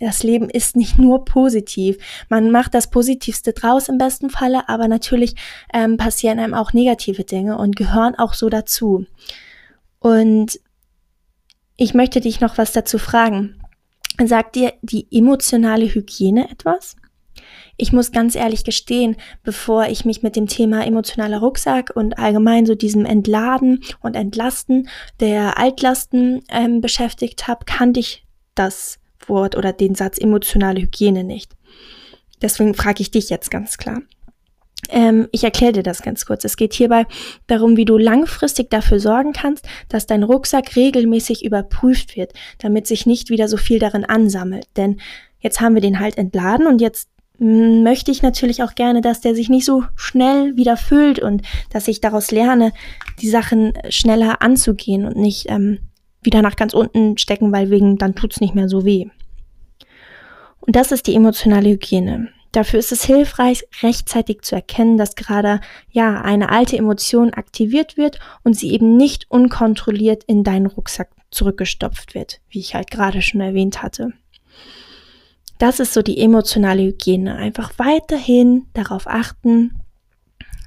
Das 0.00 0.22
Leben 0.22 0.48
ist 0.48 0.76
nicht 0.76 0.98
nur 0.98 1.26
positiv. 1.26 1.98
Man 2.30 2.50
macht 2.50 2.72
das 2.72 2.88
Positivste 2.88 3.52
draus 3.52 3.88
im 3.88 3.98
besten 3.98 4.30
Falle, 4.30 4.68
aber 4.68 4.88
natürlich 4.88 5.34
ähm, 5.74 5.98
passieren 5.98 6.38
einem 6.38 6.54
auch 6.54 6.72
negative 6.72 7.24
Dinge 7.24 7.58
und 7.58 7.76
gehören 7.76 8.14
auch 8.14 8.32
so 8.32 8.48
dazu. 8.48 9.04
Und 9.98 10.58
ich 11.76 11.92
möchte 11.94 12.20
dich 12.20 12.40
noch 12.40 12.56
was 12.58 12.72
dazu 12.72 12.98
fragen. 12.98 13.60
Sagt 14.24 14.56
dir 14.56 14.72
die 14.82 15.06
emotionale 15.10 15.86
Hygiene 15.86 16.50
etwas? 16.50 16.96
Ich 17.80 17.94
muss 17.94 18.12
ganz 18.12 18.34
ehrlich 18.34 18.64
gestehen, 18.64 19.16
bevor 19.42 19.86
ich 19.86 20.04
mich 20.04 20.22
mit 20.22 20.36
dem 20.36 20.46
Thema 20.46 20.86
emotionaler 20.86 21.38
Rucksack 21.38 21.90
und 21.94 22.18
allgemein 22.18 22.66
so 22.66 22.74
diesem 22.74 23.06
Entladen 23.06 23.82
und 24.02 24.16
Entlasten 24.16 24.90
der 25.18 25.56
Altlasten 25.56 26.42
ähm, 26.50 26.82
beschäftigt 26.82 27.48
habe, 27.48 27.64
kannte 27.64 28.00
ich 28.00 28.26
das 28.54 28.98
Wort 29.26 29.56
oder 29.56 29.72
den 29.72 29.94
Satz 29.94 30.18
emotionale 30.18 30.82
Hygiene 30.82 31.24
nicht. 31.24 31.56
Deswegen 32.42 32.74
frage 32.74 33.00
ich 33.00 33.10
dich 33.10 33.30
jetzt 33.30 33.50
ganz 33.50 33.78
klar. 33.78 34.02
Ähm, 34.90 35.28
ich 35.32 35.44
erkläre 35.44 35.72
dir 35.72 35.82
das 35.82 36.02
ganz 36.02 36.26
kurz. 36.26 36.44
Es 36.44 36.56
geht 36.56 36.74
hierbei 36.74 37.06
darum, 37.46 37.78
wie 37.78 37.86
du 37.86 37.96
langfristig 37.96 38.68
dafür 38.68 39.00
sorgen 39.00 39.32
kannst, 39.32 39.66
dass 39.88 40.06
dein 40.06 40.22
Rucksack 40.22 40.76
regelmäßig 40.76 41.44
überprüft 41.46 42.16
wird, 42.16 42.34
damit 42.58 42.86
sich 42.86 43.06
nicht 43.06 43.30
wieder 43.30 43.48
so 43.48 43.56
viel 43.56 43.78
darin 43.78 44.04
ansammelt. 44.04 44.66
Denn 44.76 45.00
jetzt 45.38 45.60
haben 45.60 45.74
wir 45.74 45.82
den 45.82 46.00
halt 46.00 46.18
entladen 46.18 46.66
und 46.66 46.80
jetzt 46.80 47.09
möchte 47.40 48.10
ich 48.10 48.22
natürlich 48.22 48.62
auch 48.62 48.74
gerne, 48.74 49.00
dass 49.00 49.22
der 49.22 49.34
sich 49.34 49.48
nicht 49.48 49.64
so 49.64 49.84
schnell 49.96 50.56
wieder 50.56 50.76
füllt 50.76 51.18
und 51.18 51.42
dass 51.70 51.88
ich 51.88 52.00
daraus 52.00 52.30
lerne, 52.30 52.72
die 53.20 53.30
Sachen 53.30 53.72
schneller 53.88 54.42
anzugehen 54.42 55.06
und 55.06 55.16
nicht 55.16 55.48
ähm, 55.48 55.78
wieder 56.22 56.42
nach 56.42 56.56
ganz 56.56 56.74
unten 56.74 57.16
stecken, 57.16 57.50
weil 57.50 57.70
wegen 57.70 57.96
dann 57.96 58.14
tut's 58.14 58.40
nicht 58.40 58.54
mehr 58.54 58.68
so 58.68 58.84
weh. 58.84 59.06
Und 60.60 60.76
das 60.76 60.92
ist 60.92 61.06
die 61.06 61.14
emotionale 61.14 61.70
Hygiene. 61.70 62.28
Dafür 62.52 62.78
ist 62.78 62.92
es 62.92 63.04
hilfreich, 63.04 63.64
rechtzeitig 63.82 64.42
zu 64.42 64.54
erkennen, 64.54 64.98
dass 64.98 65.14
gerade 65.14 65.60
ja 65.90 66.20
eine 66.20 66.50
alte 66.50 66.76
Emotion 66.76 67.32
aktiviert 67.32 67.96
wird 67.96 68.18
und 68.42 68.54
sie 68.54 68.72
eben 68.72 68.96
nicht 68.96 69.30
unkontrolliert 69.30 70.24
in 70.24 70.44
deinen 70.44 70.66
Rucksack 70.66 71.10
zurückgestopft 71.30 72.14
wird, 72.14 72.40
wie 72.50 72.58
ich 72.58 72.74
halt 72.74 72.90
gerade 72.90 73.22
schon 73.22 73.40
erwähnt 73.40 73.82
hatte. 73.82 74.12
Das 75.60 75.78
ist 75.78 75.92
so 75.92 76.00
die 76.00 76.18
emotionale 76.18 76.82
Hygiene. 76.82 77.36
Einfach 77.36 77.72
weiterhin 77.76 78.66
darauf 78.72 79.06
achten, 79.06 79.78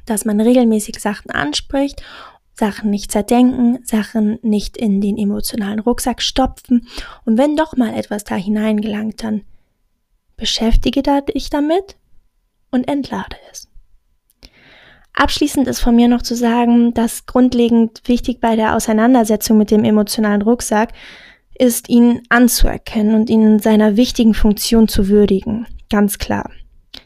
dass 0.05 0.23
man 0.23 0.39
regelmäßig 0.39 0.99
Sachen 0.99 1.31
anspricht, 1.31 2.03
Sachen 2.53 2.91
nicht 2.91 3.11
zerdenken, 3.11 3.79
Sachen 3.85 4.37
nicht 4.43 4.77
in 4.77 5.01
den 5.01 5.17
emotionalen 5.17 5.79
Rucksack 5.79 6.21
stopfen 6.21 6.87
und 7.25 7.39
wenn 7.39 7.57
doch 7.57 7.75
mal 7.75 7.95
etwas 7.95 8.23
da 8.23 8.35
hineingelangt, 8.35 9.23
dann 9.23 9.41
beschäftige 10.37 11.01
dich 11.01 11.49
damit 11.49 11.95
und 12.69 12.87
entlade 12.87 13.37
es. 13.51 13.67
Abschließend 15.13 15.67
ist 15.67 15.79
von 15.79 15.95
mir 15.95 16.07
noch 16.07 16.21
zu 16.21 16.35
sagen, 16.35 16.93
dass 16.93 17.25
grundlegend 17.25 18.03
wichtig 18.05 18.39
bei 18.39 18.55
der 18.55 18.75
Auseinandersetzung 18.75 19.57
mit 19.57 19.71
dem 19.71 19.85
emotionalen 19.85 20.43
Rucksack 20.43 20.93
ist, 21.63 21.89
ihn 21.89 22.21
anzuerkennen 22.29 23.15
und 23.15 23.29
ihn 23.29 23.41
in 23.41 23.59
seiner 23.59 23.95
wichtigen 23.95 24.33
Funktion 24.33 24.87
zu 24.87 25.07
würdigen. 25.07 25.65
Ganz 25.89 26.19
klar. 26.19 26.51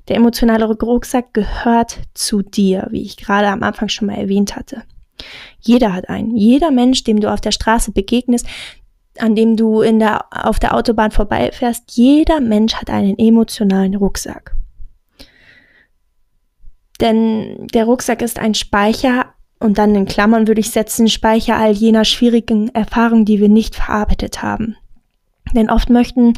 Der 0.07 0.17
emotionale 0.17 0.65
Rucksack 0.65 1.33
gehört 1.33 1.99
zu 2.13 2.41
dir, 2.41 2.87
wie 2.89 3.03
ich 3.03 3.17
gerade 3.17 3.47
am 3.47 3.63
Anfang 3.63 3.87
schon 3.87 4.07
mal 4.07 4.17
erwähnt 4.17 4.55
hatte. 4.55 4.83
Jeder 5.59 5.93
hat 5.93 6.09
einen. 6.09 6.35
Jeder 6.35 6.71
Mensch, 6.71 7.03
dem 7.03 7.19
du 7.19 7.31
auf 7.31 7.39
der 7.39 7.51
Straße 7.51 7.91
begegnest, 7.91 8.47
an 9.19 9.35
dem 9.35 9.55
du 9.57 9.81
in 9.81 9.99
der, 9.99 10.25
auf 10.31 10.59
der 10.59 10.75
Autobahn 10.75 11.11
vorbeifährst, 11.11 11.95
jeder 11.95 12.41
Mensch 12.41 12.75
hat 12.75 12.89
einen 12.89 13.17
emotionalen 13.17 13.95
Rucksack. 13.95 14.55
Denn 16.99 17.67
der 17.67 17.85
Rucksack 17.85 18.21
ist 18.21 18.39
ein 18.39 18.55
Speicher 18.55 19.33
und 19.59 19.77
dann 19.77 19.95
in 19.95 20.05
Klammern 20.05 20.47
würde 20.47 20.61
ich 20.61 20.71
setzen, 20.71 21.09
Speicher 21.09 21.57
all 21.57 21.71
jener 21.71 22.05
schwierigen 22.05 22.69
Erfahrungen, 22.69 23.25
die 23.25 23.39
wir 23.39 23.49
nicht 23.49 23.75
verarbeitet 23.75 24.43
haben. 24.43 24.75
Denn 25.53 25.69
oft 25.69 25.89
möchten, 25.89 26.33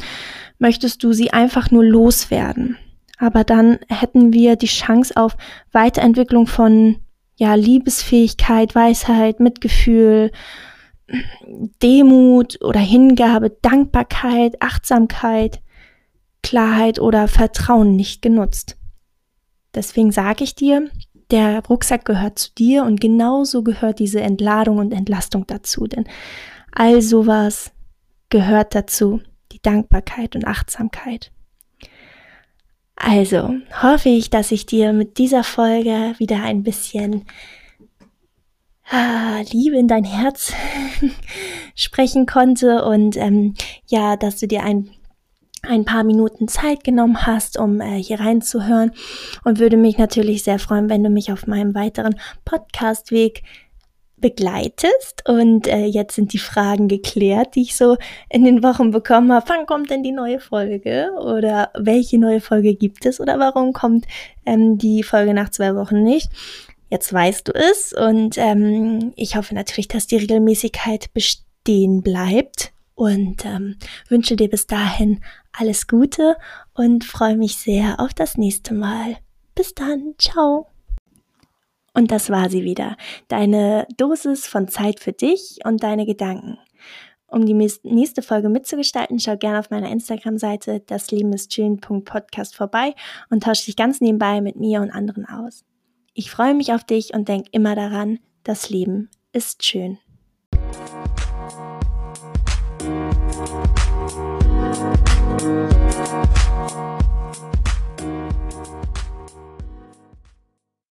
möchtest 0.58 1.02
du 1.02 1.12
sie 1.12 1.32
einfach 1.32 1.70
nur 1.70 1.84
loswerden. 1.84 2.76
Aber 3.18 3.44
dann 3.44 3.78
hätten 3.88 4.32
wir 4.32 4.56
die 4.56 4.66
Chance 4.66 5.14
auf 5.16 5.36
Weiterentwicklung 5.72 6.46
von, 6.46 6.96
ja, 7.36 7.54
Liebesfähigkeit, 7.54 8.74
Weisheit, 8.74 9.40
Mitgefühl, 9.40 10.30
Demut 11.82 12.62
oder 12.62 12.80
Hingabe, 12.80 13.50
Dankbarkeit, 13.62 14.62
Achtsamkeit, 14.62 15.60
Klarheit 16.42 16.98
oder 16.98 17.28
Vertrauen 17.28 17.96
nicht 17.96 18.22
genutzt. 18.22 18.76
Deswegen 19.74 20.12
sage 20.12 20.44
ich 20.44 20.54
dir, 20.54 20.90
der 21.30 21.64
Rucksack 21.66 22.04
gehört 22.04 22.38
zu 22.38 22.50
dir 22.54 22.84
und 22.84 23.00
genauso 23.00 23.62
gehört 23.62 23.98
diese 23.98 24.20
Entladung 24.20 24.78
und 24.78 24.92
Entlastung 24.92 25.46
dazu, 25.46 25.86
denn 25.86 26.04
all 26.72 27.02
sowas 27.02 27.72
gehört 28.28 28.74
dazu, 28.74 29.20
die 29.52 29.60
Dankbarkeit 29.62 30.36
und 30.36 30.46
Achtsamkeit. 30.46 31.32
Also 32.96 33.54
hoffe 33.82 34.10
ich, 34.10 34.28
dass 34.30 34.52
ich 34.52 34.66
dir 34.66 34.92
mit 34.92 35.18
dieser 35.18 35.42
Folge 35.42 36.14
wieder 36.18 36.42
ein 36.42 36.62
bisschen 36.62 37.24
ah, 38.90 39.40
Liebe 39.50 39.78
in 39.78 39.88
dein 39.88 40.04
Herz 40.04 40.52
sprechen 41.74 42.26
konnte 42.26 42.84
und 42.84 43.16
ähm, 43.16 43.54
ja, 43.86 44.16
dass 44.16 44.38
du 44.38 44.46
dir 44.46 44.64
ein 44.64 44.90
ein 45.62 45.84
paar 45.84 46.04
Minuten 46.04 46.48
Zeit 46.48 46.84
genommen 46.84 47.26
hast, 47.26 47.58
um 47.58 47.80
äh, 47.80 48.02
hier 48.02 48.20
reinzuhören 48.20 48.92
und 49.44 49.58
würde 49.58 49.76
mich 49.76 49.98
natürlich 49.98 50.42
sehr 50.42 50.58
freuen, 50.58 50.88
wenn 50.88 51.02
du 51.02 51.10
mich 51.10 51.32
auf 51.32 51.46
meinem 51.46 51.74
weiteren 51.74 52.16
Podcastweg 52.44 53.42
begleitest. 54.20 55.22
Und 55.26 55.66
äh, 55.66 55.84
jetzt 55.84 56.14
sind 56.14 56.32
die 56.32 56.38
Fragen 56.38 56.88
geklärt, 56.88 57.54
die 57.54 57.62
ich 57.62 57.76
so 57.76 57.96
in 58.28 58.44
den 58.44 58.62
Wochen 58.62 58.90
bekommen 58.90 59.32
habe. 59.32 59.46
Wann 59.48 59.66
kommt 59.66 59.90
denn 59.90 60.02
die 60.02 60.12
neue 60.12 60.40
Folge? 60.40 61.10
Oder 61.18 61.70
welche 61.78 62.18
neue 62.18 62.40
Folge 62.40 62.74
gibt 62.74 63.06
es? 63.06 63.20
Oder 63.20 63.38
warum 63.38 63.72
kommt 63.72 64.06
ähm, 64.46 64.78
die 64.78 65.02
Folge 65.02 65.34
nach 65.34 65.50
zwei 65.50 65.74
Wochen 65.74 66.02
nicht? 66.02 66.30
Jetzt 66.90 67.12
weißt 67.12 67.46
du 67.46 67.52
es 67.52 67.92
und 67.92 68.36
ähm, 68.36 69.12
ich 69.14 69.36
hoffe 69.36 69.54
natürlich, 69.54 69.86
dass 69.86 70.08
die 70.08 70.16
Regelmäßigkeit 70.16 71.12
bestehen 71.14 72.02
bleibt 72.02 72.72
und 73.00 73.46
ähm, 73.46 73.76
wünsche 74.10 74.36
dir 74.36 74.50
bis 74.50 74.66
dahin 74.66 75.20
alles 75.52 75.88
Gute 75.88 76.36
und 76.74 77.02
freue 77.02 77.38
mich 77.38 77.56
sehr 77.56 77.98
auf 77.98 78.12
das 78.12 78.36
nächste 78.36 78.74
Mal. 78.74 79.16
Bis 79.54 79.74
dann, 79.74 80.16
ciao. 80.18 80.66
Und 81.94 82.10
das 82.10 82.28
war 82.28 82.50
sie 82.50 82.62
wieder, 82.62 82.98
deine 83.28 83.86
Dosis 83.96 84.46
von 84.46 84.68
Zeit 84.68 85.00
für 85.00 85.12
dich 85.12 85.60
und 85.64 85.82
deine 85.82 86.04
Gedanken. 86.04 86.58
Um 87.26 87.46
die 87.46 87.54
nächste 87.54 88.20
Folge 88.20 88.50
mitzugestalten, 88.50 89.18
schau 89.18 89.38
gerne 89.38 89.60
auf 89.60 89.70
meiner 89.70 89.90
Instagram-Seite 89.90 90.80
daslebenistschön.podcast 90.80 92.54
vorbei 92.54 92.94
und 93.30 93.44
tausche 93.44 93.64
dich 93.64 93.76
ganz 93.76 94.02
nebenbei 94.02 94.42
mit 94.42 94.56
mir 94.56 94.82
und 94.82 94.90
anderen 94.90 95.24
aus. 95.24 95.64
Ich 96.12 96.30
freue 96.30 96.52
mich 96.52 96.74
auf 96.74 96.84
dich 96.84 97.14
und 97.14 97.28
denk 97.28 97.46
immer 97.52 97.74
daran, 97.74 98.18
das 98.44 98.68
Leben 98.68 99.08
ist 99.32 99.64
schön. 99.64 99.96